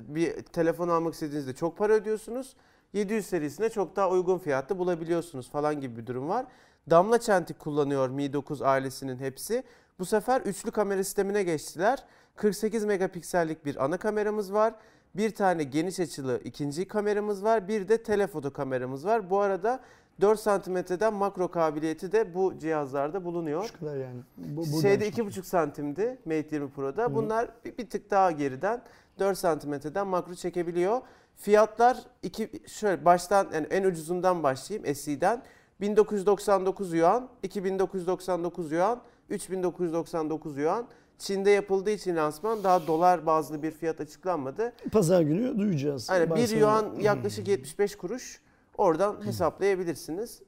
[0.00, 2.56] bir telefon almak istediğinizde çok para ödüyorsunuz.
[2.92, 6.46] 700 serisine çok daha uygun fiyatlı bulabiliyorsunuz falan gibi bir durum var.
[6.90, 9.64] Damla çentik kullanıyor Mi 9 ailesinin hepsi.
[9.98, 12.04] Bu sefer üçlü kamera sistemine geçtiler.
[12.36, 14.74] 48 megapiksellik bir ana kameramız var.
[15.14, 17.68] Bir tane geniş açılı ikinci kameramız var.
[17.68, 19.30] Bir de telefoto kameramız var.
[19.30, 19.80] Bu arada
[20.20, 23.64] 4 santimetreden makro kabiliyeti de bu cihazlarda bulunuyor.
[23.64, 24.20] Şu kadar yani.
[24.36, 25.28] Bu, Şeyde çıkıyor.
[25.28, 27.14] 2,5 santimdi Mate 20 Pro'da.
[27.14, 28.82] Bunlar bir, bir tık daha geriden
[29.18, 31.00] 4 santimetreden makro çekebiliyor.
[31.36, 35.42] Fiyatlar iki, şöyle baştan yani en ucuzundan başlayayım SE'den.
[35.80, 39.00] 1999 yuan, 2999 yuan,
[39.30, 40.86] 3999 yuan.
[41.18, 44.72] Çin'de yapıldığı için lansman daha dolar bazlı bir fiyat açıklanmadı.
[44.92, 46.08] Pazar günü duyacağız.
[46.10, 48.40] Ben 1 sana- yuan yaklaşık 75 kuruş.
[48.78, 50.42] Oradan hesaplayabilirsiniz.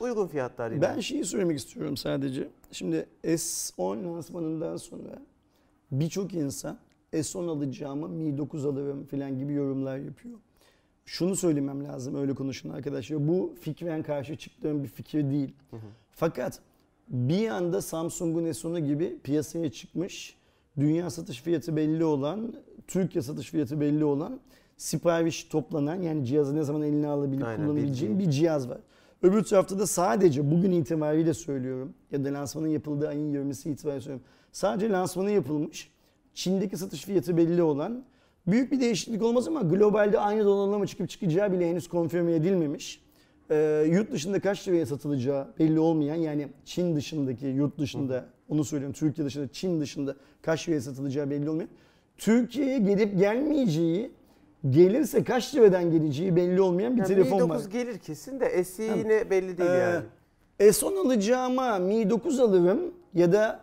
[0.00, 0.82] Uygun fiyatlar yine.
[0.82, 2.48] Ben şeyi söylemek istiyorum sadece.
[2.72, 5.22] Şimdi S10 lansmanından sonra
[5.92, 6.78] birçok insan
[7.12, 10.38] S10 alacağımı Mi 9 alırım falan gibi yorumlar yapıyor.
[11.06, 13.28] Şunu söylemem lazım öyle konuşun arkadaşlar.
[13.28, 15.54] Bu fikren karşı çıktığım bir fikir değil.
[16.10, 16.60] Fakat
[17.08, 20.36] bir anda Samsung'un S10'u gibi piyasaya çıkmış,
[20.78, 22.54] dünya satış fiyatı belli olan,
[22.86, 24.40] Türkiye satış fiyatı belli olan,
[24.78, 28.78] sipariş toplanan yani cihazı ne zaman eline alabilip Aynen, kullanabileceğin bir cihaz var.
[29.22, 34.26] Öbür tarafta da sadece bugün itibariyle söylüyorum ya da lansmanın yapıldığı ayın 20'si itibariyle söylüyorum.
[34.52, 35.90] Sadece lansmanı yapılmış,
[36.34, 38.04] Çin'deki satış fiyatı belli olan,
[38.46, 43.02] büyük bir değişiklik olmaz ama globalde aynı donanıma çıkıp çıkacağı bile henüz konfirme edilmemiş.
[43.50, 48.94] Ee, yurt dışında kaç liraya satılacağı belli olmayan yani Çin dışındaki yurt dışında onu söylüyorum
[48.98, 51.70] Türkiye dışında Çin dışında kaç liraya satılacağı belli olmayan.
[52.16, 54.10] Türkiye'ye gelip gelmeyeceği
[54.70, 57.54] gelirse kaç liradan geleceği belli olmayan bir Yani telefon Mi var.
[57.58, 60.04] 9 gelir kesin de SE yine belli değil Ee, yani.
[60.70, 62.80] S10 alacağıma Mi 9 alırım
[63.14, 63.60] ya da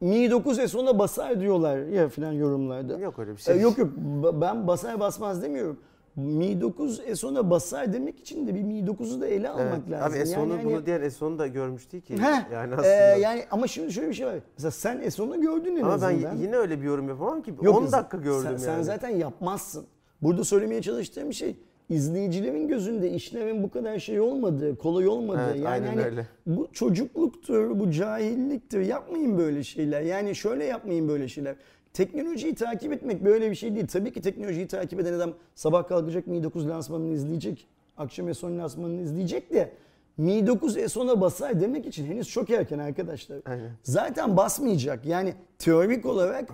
[0.00, 2.98] Mi 9 S10'a basar diyorlar ya filan yorumlarda.
[2.98, 3.60] Yok öyle bir Ee, şey.
[3.60, 3.88] yok yok
[4.22, 5.80] Ba- ben basar basmaz demiyorum.
[6.16, 9.90] Mi 9 S10'a basar demek için de bir Mi 9'u da ele almak Evet.
[9.90, 10.12] lazım.
[10.20, 12.14] Abi S10'u Yani bunu diğer S10'u da görmüş değil ki.
[12.18, 12.86] Heh, yani e, aslında.
[13.20, 14.34] yani ama şimdi şöyle bir şey var.
[14.58, 16.32] Mesela sen S10'u gördün en Ama ben azından.
[16.36, 17.54] y- yine öyle bir yorum yapamam ki.
[17.62, 18.60] Yok, 10 dakika gördüm sen, yani.
[18.60, 19.84] Sen zaten yapmazsın.
[20.22, 21.56] Burada söylemeye çalıştığım şey
[21.88, 25.50] izleyicilerin gözünde işlemin bu kadar şey olmadığı, kolay olmadığı.
[25.50, 26.26] Evet, yani hani öyle.
[26.46, 28.80] bu çocukluktur, bu cahilliktir.
[28.80, 30.00] Yapmayın böyle şeyler.
[30.00, 31.56] Yani şöyle yapmayın böyle şeyler.
[31.92, 33.86] Teknolojiyi takip etmek böyle bir şey değil.
[33.86, 37.66] Tabii ki teknolojiyi takip eden adam sabah kalkacak Mi 9 lansmanını izleyecek.
[37.96, 39.72] Akşam S10 lansmanını izleyecek de
[40.16, 43.38] Mi 9 S10'a basar demek için henüz çok erken arkadaşlar.
[43.44, 43.70] Aynen.
[43.82, 45.06] Zaten basmayacak.
[45.06, 46.48] Yani teorik olarak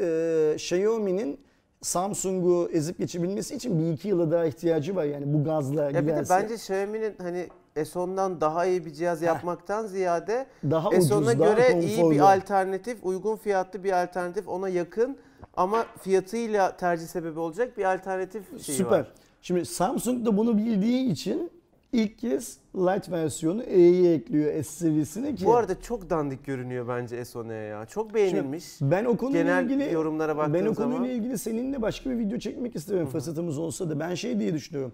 [0.00, 1.40] e, Xiaomi'nin
[1.82, 5.94] Samsung'u ezip geçebilmesi için bir iki yıla daha ihtiyacı var yani bu gazla Ya bir
[5.94, 6.34] de giderse.
[6.42, 11.80] bence Xiaomi'nin hani S10'dan daha iyi bir cihaz yapmaktan ziyade daha S10'a ucuz, daha göre
[11.80, 12.14] iyi konforlu.
[12.14, 15.16] bir alternatif, uygun fiyatlı bir alternatif, ona yakın
[15.56, 18.98] ama fiyatıyla tercih sebebi olacak bir alternatif şeyi Süper.
[18.98, 19.12] var.
[19.42, 21.50] Şimdi Samsung da bunu bildiği için
[21.92, 25.44] ilk kez Lite versiyonu E'yi ekliyor S seviyesine ki.
[25.44, 27.86] Bu arada çok dandik görünüyor bence S10'e ya.
[27.86, 28.64] Çok beğenilmiş.
[28.80, 32.18] ben o konuyla Genel ilgili yorumlara baktığın ben o zaman- konuyla ilgili seninle başka bir
[32.18, 34.92] video çekmek isterim fırsatımız olsa da ben şey diye düşünüyorum.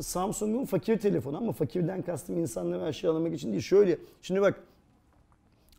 [0.00, 3.62] Samsung'un fakir telefonu ama fakirden kastım insanları aşağılamak için değil.
[3.62, 4.60] Şöyle şimdi bak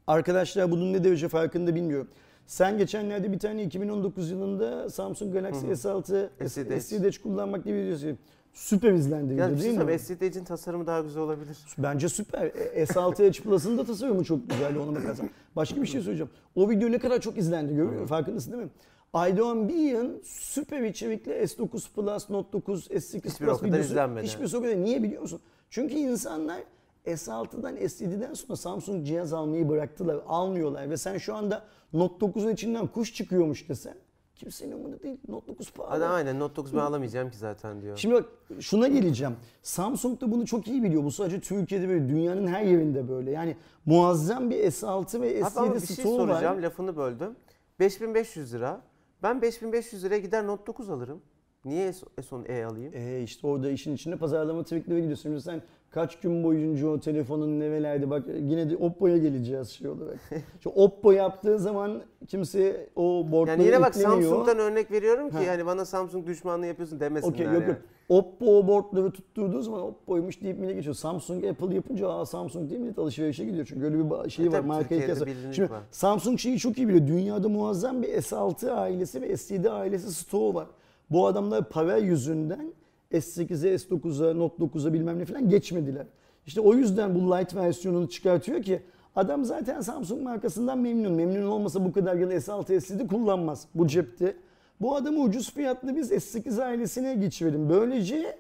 [0.08, 2.08] arkadaşlar bunun ne derece farkında bilmiyorum.
[2.48, 7.86] Sen geçenlerde bir tane 2019 yılında Samsung Galaxy S6 S7 S7 Edge kullanmak diye bir
[7.86, 8.16] video
[8.54, 9.76] süper izlendi video değil mi?
[9.76, 11.58] söyleyeyim, LCD için tasarımı daha güzel olabilir.
[11.78, 12.46] Bence süper.
[12.46, 15.30] E, S6 Edge Plus'ın da tasarımı çok güzel ona bakarsan.
[15.56, 16.32] Başka bir şey söyleyeceğim.
[16.56, 18.06] O video ne kadar çok izlendi görüyor musun?
[18.06, 18.70] Farkındasın değil mi?
[19.14, 24.28] Aydoğan bir yıl süper içerikli S9 Plus, Note 9, S8 Hiçbir Plus kadar izlenmedi.
[24.28, 24.84] Hiçbir kadar.
[24.84, 25.42] Niye biliyor musun?
[25.70, 26.60] Çünkü insanlar
[27.06, 30.20] S6'dan S7'den sonra Samsung cihaz almayı bıraktılar.
[30.28, 33.96] Almıyorlar ve sen şu anda Note 9'un içinden kuş çıkıyormuş desen
[34.40, 35.18] kimsenin umurunda değil.
[35.28, 35.90] Note 9 pahalı.
[35.92, 37.98] Hadi aynen Note 9 ben alamayacağım ki zaten diyor.
[37.98, 38.26] Şimdi bak
[38.60, 39.36] şuna geleceğim.
[39.62, 41.04] Samsung da bunu çok iyi biliyor.
[41.04, 43.32] Bu sadece Türkiye'de böyle dünyanın her yerinde böyle.
[43.32, 46.62] Yani muazzam bir S6 ve Abi ama S7 bir şey stoğu soracağım var.
[46.64, 47.36] lafını böldüm.
[47.80, 48.82] 5500 lira.
[49.24, 51.22] Ben 5500 liraya gider Note 9 alırım.
[51.66, 52.94] Niye S10e alayım?
[52.96, 55.24] E işte orada işin içinde pazarlama triklere gidiyorsun.
[55.24, 60.18] Şimdi sen kaç gün boyunca o telefonun nevelerde bak yine de Oppo'ya geleceğiz şey olarak.
[60.64, 64.22] Şu Oppo yaptığı zaman kimse o boardları Yani yine bak eklemiyor.
[64.22, 65.44] Samsung'dan örnek veriyorum ki Ha.
[65.48, 67.68] hani bana Samsung düşmanlığı yapıyorsun demesinler Okey yok yani.
[67.68, 67.78] yok.
[68.10, 70.96] Oppo o boardları tutturduğu zaman Oppo'ymuş deyip millet geçiyor.
[70.96, 73.66] Samsung, Apple yapınca aa Samsung değil millet alışverişe gidiyor.
[73.66, 74.60] Çünkü öyle bir şey E var.
[74.60, 75.26] Marka hikayesi.
[75.54, 75.82] Şimdi var.
[75.92, 77.08] Samsung şeyi çok iyi biliyor.
[77.08, 80.68] Dünyada muazzam bir S6 ailesi ve S7 ailesi stoğu var.
[81.10, 82.74] Bu adamlar para yüzünden
[83.12, 86.06] S8'e, S9'a, Note 9'a bilmem ne falan geçmediler.
[86.48, 88.82] İşte o yüzden bu Lite versiyonunu çıkartıyor ki
[89.16, 91.12] adam zaten Samsung markasından memnun.
[91.14, 94.36] Memnun olmasa bu kadar yıl S6, S7 kullanmaz bu cepte.
[94.82, 97.70] Bu adamı ucuz fiyatlı biz S8 ailesine geçirelim.
[97.70, 98.38] Böylece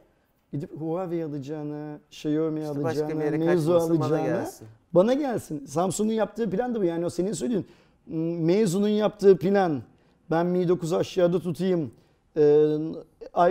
[0.51, 4.67] gidip Huawei alacağına, Xiaomi İşte alacağına, Meizu alacağına gelsin.
[4.93, 5.65] bana gelsin.
[5.65, 6.83] Samsung'un yaptığı plan da bu.
[6.83, 7.65] Yani o senin söylediğin
[8.45, 9.81] Meizu'nun yaptığı plan.
[10.31, 11.91] Ben Mi 9'u aşağıda tutayım.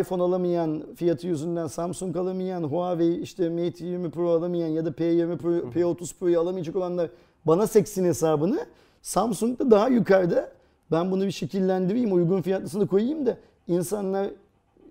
[0.01, 5.37] İPhone alamayan, fiyatı yüzünden Samsung alamayan, Huawei işte Mate 20 Pro alamayan ya da P20
[5.37, 7.11] Pro, P30 Pro'yu alamayacak olanlar
[7.47, 8.67] bana seksin hesabını.
[9.03, 10.53] Samsung da daha yukarıda.
[10.91, 13.37] Ben bunu bir şekillendireyim, uygun fiyatlısını koyayım da
[13.69, 14.31] insanlar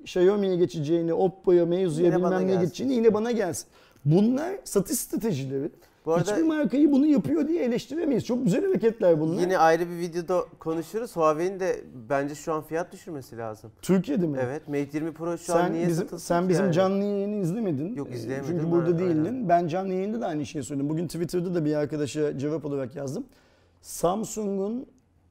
[0.03, 2.61] Xiaomi'ye geçeceğini, Oppo'ya, Meizu'ya bilmem ne gelsin.
[2.61, 3.67] geçeceğini yine bana gelsin.
[4.05, 5.69] Bunlar satış stratejileri.
[6.07, 8.25] Bu arada- Hiçbir markayı bunu yapıyor diye eleştiremeyiz.
[8.25, 9.41] Çok güzel hareketler bunlar.
[9.41, 11.15] Yine ayrı bir videoda konuşuruz.
[11.15, 13.71] Huawei'nin de bence şu an fiyat düşürmesi lazım.
[13.81, 14.37] Türkiye'de mi?
[14.41, 16.73] Evet Mate 20 Pro şu an Sen niye bizim sen bizim yani?
[16.73, 17.95] canlı yayını izlemedin.
[17.95, 18.51] Yok, Ee, izleyemedim.
[18.57, 18.99] Çünkü burada Aynen.
[18.99, 19.49] değildin.
[19.49, 20.89] Ben canlı yayında da aynı şeyi söyledim.
[20.89, 23.23] Bugün Twitter'da da bir arkadaşa cevap olarak yazdım.
[23.81, 24.85] Samsung'un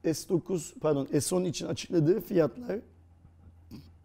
[0.04, 2.78] S9 pardon S10 için açıkladığı fiyatlar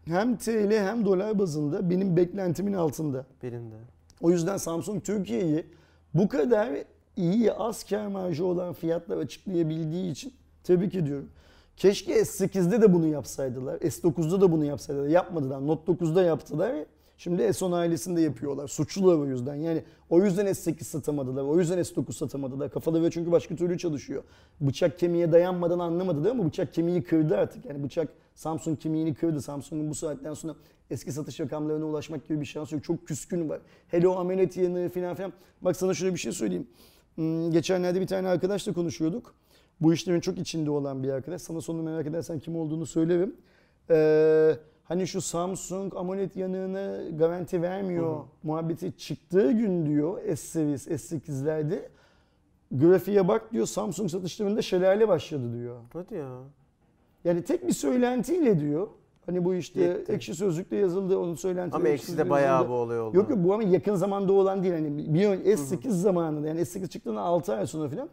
[0.06, 3.26] hem TL hem dolar bazında benim beklentimin altında.
[3.44, 3.76] Benim de.
[4.22, 5.66] O yüzden Samsung Türkiye'yi
[6.14, 6.70] bu kadar
[7.16, 11.30] iyi az kar marjı olan fiyatlar açıklayabildiği için tebrik ediyorum.
[11.78, 13.78] Keşke S8'de de bunu yapsaydılar.
[13.78, 15.08] S9'da da bunu yapsaydılar.
[15.08, 15.68] Yapmadılar.
[15.68, 16.76] Note 9'da yaptılar.
[17.24, 18.68] Şimdi S10 ailesinde yapıyorlar.
[18.68, 19.56] Suçlular o yüzden.
[19.56, 21.44] Yani o yüzden S8 satamadılar.
[21.44, 22.72] O yüzden S9 satamadılar.
[22.72, 24.24] Kafaları çünkü başka türlü çalışıyor.
[24.62, 26.46] Bıçak kemiğe dayanmadan anlamadı değil mi?
[26.46, 27.66] Bıçak kemiği kırdı artık.
[27.66, 29.42] Yani bıçak Samsung kemiğini kırdı.
[29.42, 30.56] Samsung'un bu saatten sonra
[30.90, 32.84] eski satış rakamlarına ulaşmak gibi bir şansı yok.
[32.84, 33.60] Çok küskün var.
[33.88, 35.34] Hello ameliyat yanığı falan filan.
[35.62, 36.68] Bak sana şöyle bir şey söyleyeyim.
[37.16, 39.36] Hmm, Geçenlerde bir tane arkadaşla konuşuyorduk.
[39.82, 41.42] Bu işlerin çok içinde olan bir arkadaş.
[41.42, 43.36] Sana sonunu merak edersen kim olduğunu söylerim.
[43.90, 44.56] Ee,
[44.92, 51.80] hani şu Samsung AMOLED yanığına garanti vermiyor muhabbeti çıktığı gün diyor S seviyesi S8'lerde.
[52.72, 55.76] Grafiğe bak diyor Samsung satışlarında şelale başladı diyor.
[55.94, 56.30] Hadi ya.
[57.24, 58.88] Yani tek bir söylentiyle diyor.
[59.26, 60.12] Hani bu işte Yetti.
[60.12, 61.76] ekşi sözlükte yazıldı onun söylentileri.
[61.82, 62.70] Ama Ekşi de bayağı yazıldı.
[62.70, 63.18] bu olay oldu.
[63.18, 64.74] Yok yok bu ama yakın zamanda olan değil.
[64.74, 68.10] Hani bir ön- S8 zamanında yani S8 çıktığında 6 ay sonra falan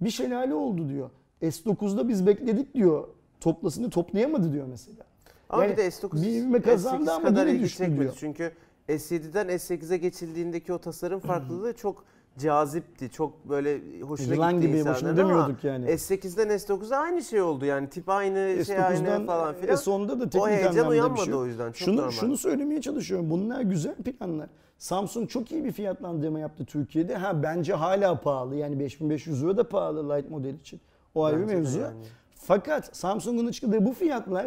[0.00, 1.10] bir şelale oldu diyor.
[1.42, 3.08] S9'da biz bekledik diyor.
[3.40, 5.04] Toplasını toplayamadı diyor mesela.
[5.50, 8.00] Ama Yani bir de S9 bir ivme kazandı S8 ama kadar ilgi çekmedi.
[8.00, 8.14] diyor.
[8.20, 8.52] Çünkü
[8.88, 12.04] S7'den S8'e geçildiğindeki o tasarım farklılığı çok
[12.38, 13.10] cazipti.
[13.10, 15.86] Çok böyle hoşuna Yılan gitti gibi insanların demiyorduk yani.
[15.86, 17.88] S8'den S9'a aynı şey oldu yani.
[17.88, 19.76] Tip aynı, şey aynı S9'dan falan filan.
[19.76, 21.66] S10'da da O teknik heyecan anlamda bir uyanmadı şey o yüzden.
[21.66, 22.10] Çok Şunu, normal.
[22.10, 23.30] şunu söylemeye çalışıyorum.
[23.30, 24.48] Bunlar güzel planlar.
[24.78, 27.14] Samsung çok iyi bir fiyatlandırma yaptı Türkiye'de.
[27.16, 28.56] Ha bence hala pahalı.
[28.56, 30.80] Yani 5500 euro da pahalı Lite model için.
[31.14, 31.78] O ayrı Bence mevzu.
[31.78, 32.04] yani.
[32.34, 34.46] Fakat Samsung'un açıkladığı bu fiyatlar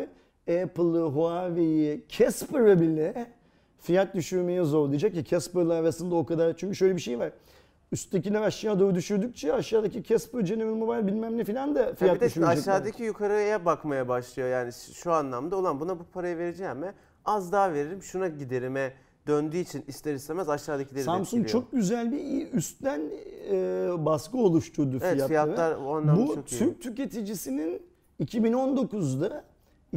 [0.50, 3.28] Apple'ı, Huawei'yi, Casper'ı bile
[3.78, 7.32] fiyat düşürmeye zor diyecek ki Casper'la arasında o kadar çünkü şöyle bir şey var.
[7.92, 12.30] Üsttekiler aşağı doğru düşürdükçe aşağıdaki Casper, General Mobile bilmem ne filan da Ya fiyat de
[12.30, 12.74] şimdi düşürecekler.
[12.74, 16.94] aşağıdaki yukarıya bakmaya başlıyor yani şu anlamda olan buna bu parayı vereceğime
[17.26, 18.94] az daha veririm şuna giderime
[19.28, 21.50] döndüğü için ister istemez aşağıdakileri de Samsung etkiliyor.
[21.64, 23.02] çok güzel bir üstten
[23.52, 23.56] e,
[24.06, 25.28] baskı oluşturdu Evet fiyatlara.
[25.28, 26.58] fiyatlar Bu çok iyi.
[26.60, 27.82] Türk tüketicisinin
[28.24, 29.44] 2019'da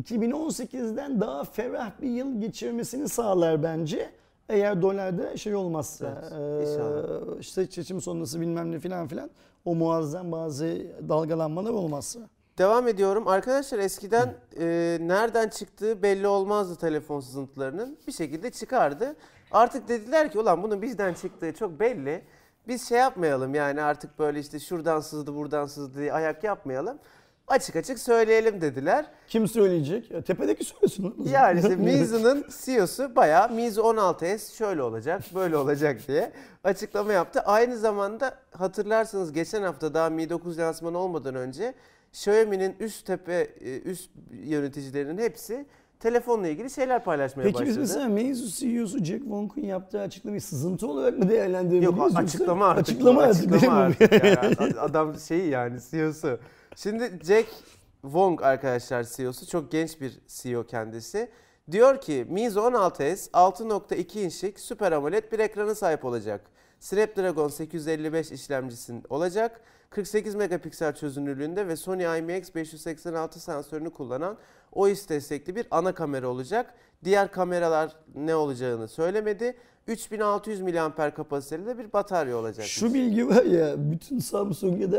[0.00, 4.10] 2018'den daha ferah bir yıl geçirmesini sağlar bence.
[4.48, 9.30] Eğer dolarda şey olmazsa, Evet, e, işte seçim sonrası bilmem ne filan filan
[9.64, 10.78] o muazzam bazı
[11.08, 12.20] dalgalanmalar olmazsa.
[12.58, 13.28] Devam ediyorum.
[13.28, 17.98] Arkadaşlar eskiden e, nereden çıktığı belli olmazdı telefon sızıntılarının.
[18.06, 19.16] Bir şekilde çıkardı.
[19.50, 22.22] Artık dediler ki ulan bunun bizden çıktığı çok belli.
[22.68, 26.98] Biz şey yapmayalım yani artık böyle işte şuradan sızdı buradan sızdı ayak yapmayalım.
[27.52, 29.06] Açık açık söyleyelim dediler.
[29.28, 30.10] Kim söyleyecek?
[30.10, 31.14] Ya, tepedeki söylesin.
[31.32, 36.32] Yani işte Mizu'nun CEO'su bayağı Mizu 16S şöyle olacak, böyle olacak diye
[36.64, 37.40] açıklama yaptı.
[37.40, 41.74] Aynı zamanda hatırlarsanız geçen hafta daha Mi 9 lansmanı olmadan önce
[42.12, 45.66] Xiaomi'nin üst tepe e, üst yöneticilerinin hepsi
[46.02, 47.80] telefonla ilgili şeyler paylaşmaya Peki biz başladı.
[47.80, 51.98] mesela Meizu CEO'su Jack Wonk'un yaptığı açıklamayı sızıntı olarak mı değerlendirebiliriz?
[51.98, 52.82] Yok açıklama artık.
[52.82, 53.70] Açıklama artık mi bu?
[53.70, 54.80] artık yani.
[54.80, 56.38] Adam şeyi yani CEO'su.
[56.76, 57.48] Şimdi Jack
[58.02, 61.28] Wong arkadaşlar CEO'su çok genç bir CEO kendisi.
[61.70, 66.40] Diyor ki Mizu 16S 6.2 inçlik Super AMOLED bir ekrana sahip olacak.
[66.82, 69.60] Snapdragon 855 işlemcisin olacak.
[69.90, 74.36] 48 megapiksel çözünürlüğünde ve Sony IMX586 sensörünü kullanan
[74.72, 76.74] OIS destekli bir ana kamera olacak.
[77.04, 79.56] Diğer kameralar ne olacağını söylemedi.
[79.86, 82.66] 3600 mAh kapasiteli de bir batarya olacak.
[82.66, 84.98] Şu bilgi var ya bütün Samsung ya da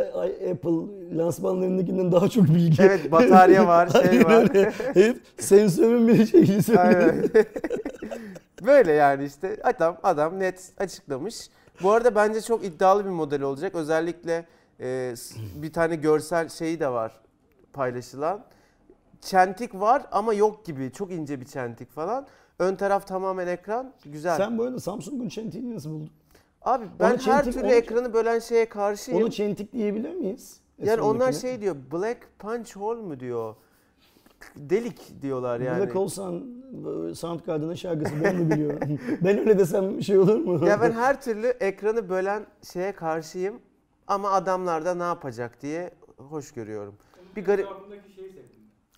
[0.52, 2.82] Apple lansmanlarındakinden daha çok bilgi.
[2.82, 4.50] Evet batarya var, şey var.
[4.94, 7.30] Hep sensörün bir şeyi Aynen.
[8.66, 11.50] Böyle yani işte adam adam net açıklamış.
[11.82, 13.76] Bu arada bence çok iddialı bir model olacak.
[13.76, 14.46] Özellikle
[14.80, 15.14] e,
[15.56, 17.20] bir tane görsel şeyi de var
[17.74, 18.44] paylaşılan.
[19.22, 20.92] Çentik var ama yok gibi.
[20.92, 22.28] Çok ince bir çentik falan.
[22.60, 23.94] Ön taraf tamamen ekran.
[24.06, 24.38] Güzel.
[24.38, 26.10] Sen bu arada Samsung'un çentiğini nasıl buldun?
[26.62, 29.22] Abi ben Onu her çentik- türlü onu- ekranı bölen şeye karşıyım.
[29.24, 30.60] Onu çentik diyebilir miyiz?
[30.84, 31.42] yani onlar S10'dakine?
[31.42, 31.76] şey diyor.
[31.92, 33.56] Black punch hole mu diyor.
[34.56, 35.80] Delik diyorlar yani.
[35.80, 36.44] Black Hole Sound,
[37.16, 38.80] Soundgarden'ın şarkısı ben mi biliyorum?
[39.22, 40.68] ben öyle desem şey olur mu?
[40.68, 43.56] Ya ben her türlü ekranı bölen şeye karşıyım
[44.08, 46.96] ama adamlar da ne yapacak diye hoş görüyorum.
[47.36, 47.68] Bir garip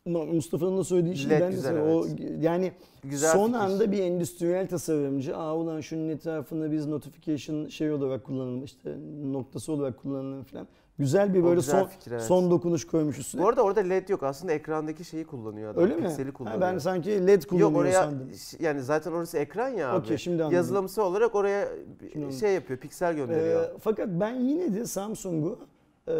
[0.05, 2.05] Mustafa'nın da söylediği şey ben de güzel, sana- o
[2.41, 2.71] yani
[3.03, 3.59] güzel son fikir.
[3.59, 9.71] anda bir endüstriyel tasarımcı aa ulan şunun etrafını biz notification şey olarak kullanalım işte noktası
[9.71, 10.67] olarak kullanalım falan.
[10.99, 12.23] Güzel bir böyle güzel son fikir, evet.
[12.23, 13.41] son dokunuş koymuş üstüne.
[13.41, 15.83] Bu arada orada led yok aslında ekrandaki şeyi kullanıyor adam.
[15.83, 16.01] Öyle mi?
[16.01, 16.61] Pikseli Ha, kullanıyor.
[16.61, 18.29] ben sanki led kullanıyor Yok oraya sandım.
[18.59, 19.99] yani zaten orası ekran ya abi.
[19.99, 20.87] Okey, şimdi anladım.
[20.97, 21.67] Olarak oraya
[22.13, 23.63] Şimdi şey yapıyor, piksel gönderiyor.
[23.63, 25.59] Ee, fakat ben yine de Samsung'u
[26.07, 26.13] e,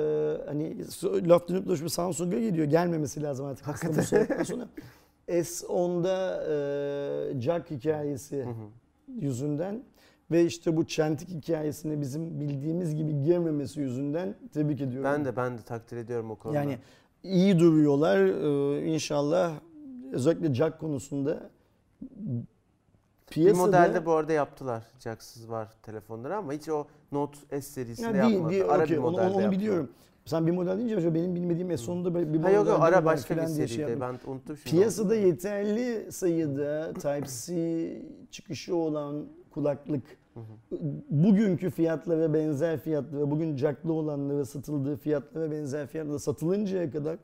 [0.46, 0.78] hani
[1.30, 2.68] laf dönüp dolaşıp Samsung'a geliyor.
[2.68, 3.66] Gelmemesi lazım artık
[4.04, 4.68] saatten sonra.
[5.30, 8.54] S10'da e, jack hikayesi Hı hı.
[9.08, 9.84] yüzünden
[10.32, 15.04] ve işte bu çentik hikayesine bizim bildiğimiz gibi girmemesi yüzünden tebrik ediyorum.
[15.04, 16.58] ben de ben de takdir ediyorum o konuda.
[16.58, 16.78] Yani
[17.24, 18.18] iyi duruyorlar.
[18.26, 19.54] Ee, inşallah
[20.12, 21.50] özellikle jack konusunda
[22.02, 22.42] bir
[23.28, 24.84] piyasada modelde bu arada yaptılar.
[25.00, 28.52] Jacksız var telefonları ama hiç o Note S serisinde Ya değil, yapmadı.
[28.52, 29.52] değil, Ara okey, bir onu, modelde onu yaptılar.
[29.52, 29.90] biliyorum.
[30.26, 33.06] Sen bir model deyince acaba benim bilmediğim S10'da bir bir Ha yok yok model ara
[33.06, 33.74] başka bir diye seriydi.
[33.74, 34.70] şey ben unuttum şimdi.
[34.70, 40.04] Piyasada yeterli sayıda Type-C çıkışı olan kulaklık
[41.10, 47.18] bugünkü fiyatlara benzer fiyatlara, bugün jacklı olanlara satıldığı fiyatlara benzer fiyatlara satılıncaya kadar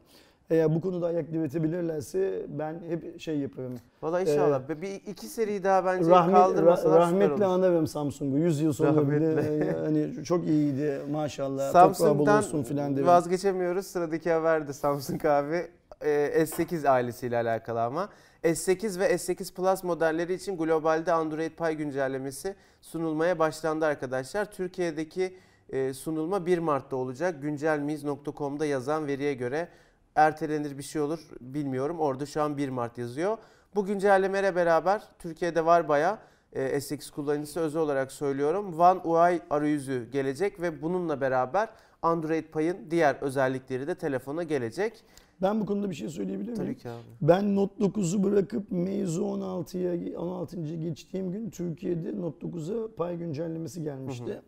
[0.49, 3.73] eğer bu konuda ayak diretebilirlerse ben hep şey yaparım.
[4.01, 4.69] Valla inşallah.
[4.81, 8.37] bir iki seri daha bence Rahmet, kaldırmasalar ra- rahmetle anarım Samsung'u.
[8.37, 9.65] 100 yıl sonra bile Rahmetle.
[9.65, 11.71] e, hani çok iyiydi maşallah.
[11.71, 13.87] Samsung'dan filan vazgeçemiyoruz.
[13.87, 15.67] Sıradaki haber de Samsung abi.
[16.03, 18.09] Ee, S8 ailesiyle alakalı ama.
[18.43, 24.51] S8 ve S8 Plus modelleri için globalde Android Pie güncellemesi sunulmaya başlandı arkadaşlar.
[24.51, 25.37] Türkiye'deki
[25.69, 27.41] e, sunulma 1 Mart'ta olacak.
[27.41, 29.67] Güncelmiz.com'da yazan veriye göre
[30.15, 31.99] ertelenir bir şey olur bilmiyorum.
[31.99, 33.37] Orada şu an 1 Mart yazıyor.
[33.75, 36.19] Bu güncellemeyle beraber Türkiye'de var baya
[36.53, 38.79] e, S8 kullanıcısı özel olarak söylüyorum.
[38.79, 41.69] One UI arayüzü gelecek ve bununla beraber
[42.01, 45.03] Android Pie'ın diğer özellikleri de telefona gelecek.
[45.41, 46.63] Ben bu konuda bir şey söyleyebilir miyim?
[46.63, 47.01] Tabii ki abi.
[47.21, 50.75] Ben Note 9'u bırakıp Meizu 16'ya 16.
[50.75, 54.31] geçtiğim gün Türkiye'de Note 9'a pay güncellemesi gelmişti.
[54.31, 54.41] Hı hı.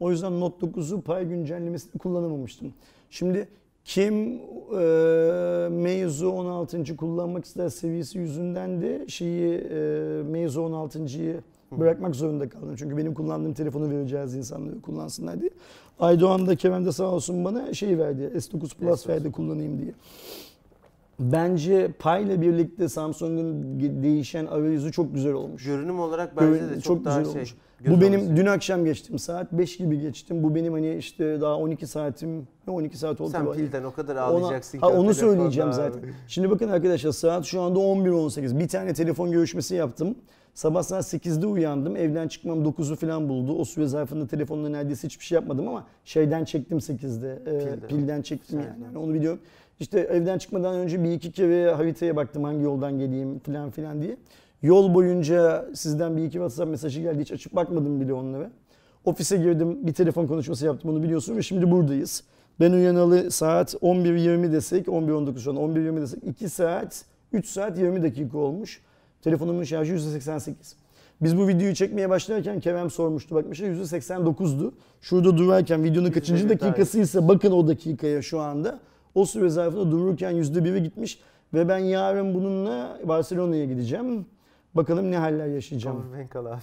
[0.00, 2.72] O yüzden Note 9'u pay güncellemesini kullanamamıştım.
[3.10, 3.48] Şimdi
[3.84, 4.40] Kim
[4.78, 6.96] e, Meizu 16.
[6.96, 9.78] kullanmak ister seviyesi yüzünden de şeyi e,
[10.22, 11.40] Meizu 16'yı
[11.72, 12.74] bırakmak zorunda kaldım.
[12.78, 15.50] Çünkü benim kullandığım telefonu vereceğiz insanlara kullansınlar diye.
[16.00, 18.22] Aydoğan da Kerem de sağ olsun bana şey verdi.
[18.34, 19.08] S9 Plus S9.
[19.08, 19.92] verdi kullanayım diye.
[21.20, 25.64] Bence Pi ile birlikte Samsung'un değişen arayüzü çok güzel olmuş.
[25.64, 27.40] Görünüm olarak bence Görün- de çok, çok daha güzel şey.
[27.42, 27.54] olmuş.
[27.88, 28.36] Bu benim alıcı.
[28.36, 30.42] dün akşam geçtim saat 5 gibi geçtim.
[30.42, 33.30] Bu benim hani işte daha 12 saatim ne 12 saat oldu.
[33.30, 33.62] Sen galiba.
[33.62, 34.80] pilden o kadar Ona- ağlayacaksın ki.
[34.86, 35.74] ha, onu söyleyeceğim abi.
[35.76, 36.00] zaten.
[36.28, 38.58] Şimdi bakın arkadaşlar saat şu anda 11.18.
[38.58, 40.14] Bir tane telefon görüşmesi yaptım.
[40.54, 41.96] Sabah saat 8'de uyandım.
[41.96, 43.58] Evden çıkmam 9'u falan buldu.
[43.58, 47.38] O süre zarfında telefonla neredeyse hiçbir şey yapmadım ama şeyden çektim 8'de.
[47.46, 47.88] Ee, Pilden.
[47.88, 48.84] pilden çektim yani.
[48.84, 49.40] Yani Onu biliyorum.
[49.80, 54.16] İşte evden çıkmadan önce bir iki kere haritaya baktım hangi yoldan geleyim falan filan diye.
[54.62, 57.20] Yol boyunca sizden bir iki WhatsApp mesajı geldi.
[57.20, 58.50] Hiç açıp bakmadım bile onlara.
[59.04, 62.24] Ofise girdim, bir telefon konuşması yaptım onu biliyorsun ve şimdi buradayız.
[62.60, 68.02] Ben uyanalı saat 11.20 desek, 11.19 şu an 11.20 desek 2 saat, 3 saat 20
[68.02, 68.80] dakika olmuş.
[69.22, 70.54] Telefonumun şarjı %88.
[71.20, 74.74] Biz bu videoyu çekmeye başlarken Kerem sormuştu bakmışlar %89'du.
[75.00, 78.80] Şurada durarken videonun kaçıncı dakikasıysa bakın o dakikaya şu anda.
[79.14, 81.20] O süre zarfında dururken %1'e gitmiş
[81.54, 84.26] ve ben yarın bununla Barcelona'ya gideceğim.
[84.74, 86.04] Bakalım ne haller yaşayacağım.
[86.34, 86.60] Al abi.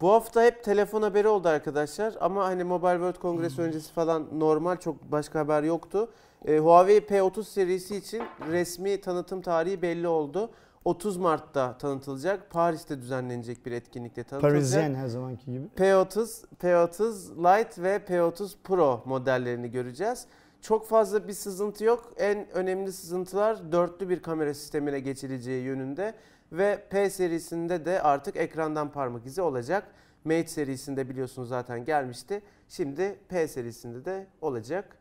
[0.00, 4.76] Bu hafta hep telefon haberi oldu arkadaşlar ama hani Mobile World Kongresi öncesi falan normal
[4.76, 6.08] çok başka haber yoktu.
[6.46, 10.50] Ee, Huawei P30 serisi için resmi tanıtım tarihi belli oldu.
[10.84, 12.50] 30 Mart'ta tanıtılacak.
[12.50, 14.60] Paris'te düzenlenecek bir etkinlikte tanıtılacak.
[14.60, 15.66] Parisyen her zamanki gibi.
[15.76, 20.26] P30, P30 Lite ve P30 Pro modellerini göreceğiz.
[20.60, 22.12] Çok fazla bir sızıntı yok.
[22.16, 26.14] En önemli sızıntılar dörtlü bir kamera sistemine geçileceği yönünde
[26.52, 29.86] ve P serisinde de artık ekrandan parmak izi olacak.
[30.24, 32.42] Mate serisinde biliyorsunuz zaten gelmişti.
[32.68, 34.99] Şimdi P serisinde de olacak.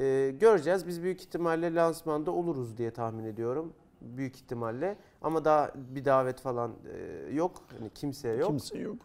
[0.00, 0.86] Ee, göreceğiz.
[0.86, 3.72] Biz büyük ihtimalle lansmanda oluruz diye tahmin ediyorum.
[4.00, 4.96] Büyük ihtimalle.
[5.22, 7.52] Ama daha bir davet falan e, yok.
[7.78, 8.48] Hani kimseye yok.
[8.48, 8.96] Kimse yok.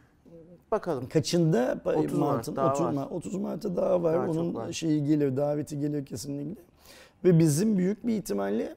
[0.71, 1.09] Bakalım.
[1.09, 2.91] Kaçında 30 Mart Mart'ın daha 30 var.
[2.91, 4.13] Mart 30 Mart'ta daha var.
[4.13, 4.71] Daha Onun var.
[4.71, 6.61] şeyi gelir, daveti gelir kesinlikle.
[7.23, 8.75] Ve bizim büyük bir ihtimalle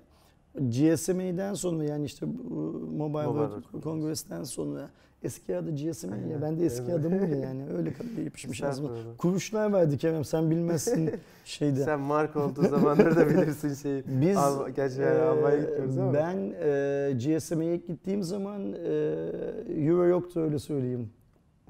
[0.54, 2.54] GSMA'den sonra yani işte bu
[2.96, 4.90] Mobile, Mobile World Congress'ten sonra
[5.22, 6.94] eski adı GSMA ya Aynen, ben de eski evet.
[7.00, 8.90] adımım ya yani öyle kadar yapışmış ağzıma.
[9.18, 11.10] Kuruşlar verdi Kerem sen bilmezsin
[11.44, 11.84] şeyde.
[11.84, 14.02] Sen mark olduğu zamanları da bilirsin şeyi.
[14.06, 16.14] Biz Alm- gerçi yani Almanya'ya gitmiyoruz ama.
[16.14, 18.86] ben e, GSMA'ya gittiğim zaman e,
[19.86, 21.10] Euro yoktu öyle söyleyeyim.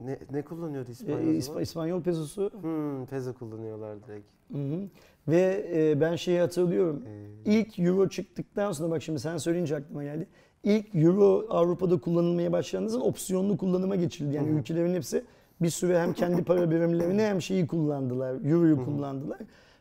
[0.04, 1.34] Ne, ne kullanıyordu E, İspanyol?
[1.34, 2.50] İsp- İspanyol pesosu.
[2.60, 4.26] Hmm, peso kullanıyorlar direkt.
[4.52, 4.80] Hı hı.
[5.28, 7.02] Ve e, ben şeyi hatırlıyorum.
[7.06, 10.26] Ee, İlk Euro çıktıktan sonra bak şimdi sen söyleyince aklıma geldi.
[10.64, 14.34] İlk Euro Avrupa'da kullanılmaya başlandığı zaman opsiyonlu kullanıma geçildi.
[14.36, 14.58] Yani Hı hı.
[14.58, 15.24] ülkelerin hepsi
[15.62, 18.34] bir süre hem kendi para birimlerini hem şeyi kullandılar.
[18.50, 18.84] Euro'yu Hı hı.
[18.84, 19.38] kullandılar.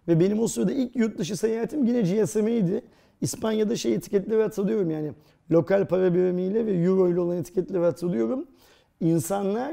[0.07, 2.81] Ve benim o sırada ilk yurt dışı seyahatim yine GSM'ydi.
[3.21, 5.11] İspanya'da şey etiketleri hatırlıyorum yani
[5.51, 8.45] lokal para birimiyle ve Euro ile olan etiketleri hatırlıyorum.
[9.01, 9.71] İnsanlar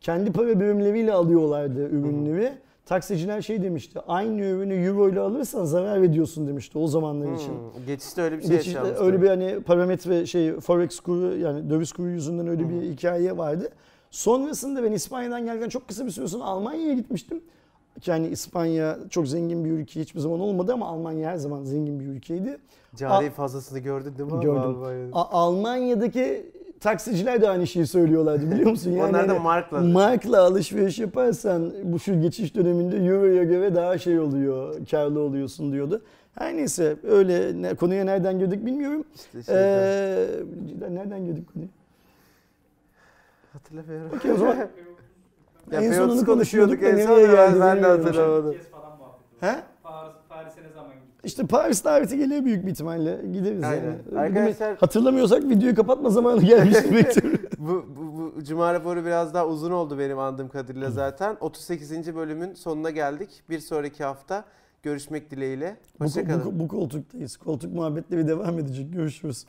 [0.00, 2.52] kendi para birimleriyle alıyorlardı ürünleri.
[2.90, 7.48] Taksiciler şey demişti, aynı ürünü euro ile alırsan zarar ediyorsun demişti o zamanlar için.
[7.48, 9.04] hmm, geçişte öyle bir şey Geçişte yaşanmıştı.
[9.04, 13.68] öyle bir hani parametre şey forex kuru yani döviz kuru yüzünden öyle bir hikaye vardı.
[14.10, 17.40] Sonrasında ben İspanya'dan gelirken çok kısa bir süre sonra Almanya'ya gitmiştim.
[18.06, 22.06] Yani İspanya çok zengin bir ülke hiçbir zaman olmadı ama Almanya her zaman zengin bir
[22.06, 22.58] ülkeydi.
[22.96, 24.40] Cari fazlasını gördün değil mi?
[24.40, 25.10] Gördüm.
[25.12, 26.46] Almanya'daki
[26.80, 28.96] taksiciler de aynı şeyi söylüyorlardı biliyor musun?
[28.98, 29.80] Onlar da hani markla.
[29.80, 36.02] Markla alışveriş yaparsan bu şu geçiş döneminde Euro'ya göre daha şey oluyor, karlı oluyorsun diyordu.
[36.38, 39.04] Her neyse öyle ne- konuya nereden girdik bilmiyorum.
[39.14, 39.60] İşte şeyden.
[39.60, 41.68] Ee, nereden girdik konuya?
[43.52, 44.10] Hatırlamıyorum.
[44.16, 44.56] Okey o zaman.
[45.72, 48.56] Ya En P30 sonunu konuşuyorduk konuşuyorduk en son ben, de hatırlamadım.
[49.40, 49.46] He?
[49.82, 51.09] Paris, Paris'e ne zaman gittin?
[51.24, 53.20] İşte Paris daveti geliyor büyük bir ihtimalle.
[53.32, 53.84] Gideriz Aynen.
[54.12, 54.18] yani.
[54.20, 57.40] Arkadaşlar- Hatırlamıyorsak videoyu kapatma zamanı gelmiştir bekliyorum.
[57.58, 61.36] bu, bu, bu Cuma raporu biraz daha uzun oldu benim andığım kadarıyla zaten.
[61.40, 62.14] 38.
[62.14, 63.42] bölümün sonuna geldik.
[63.50, 64.44] Bir sonraki hafta
[64.82, 65.76] görüşmek dileğiyle.
[66.00, 66.44] bu, Hoşçakalın.
[66.44, 67.36] bu, bu koltuktayız.
[67.36, 68.92] Koltuk muhabbetleri devam edecek.
[68.92, 69.46] Görüşürüz.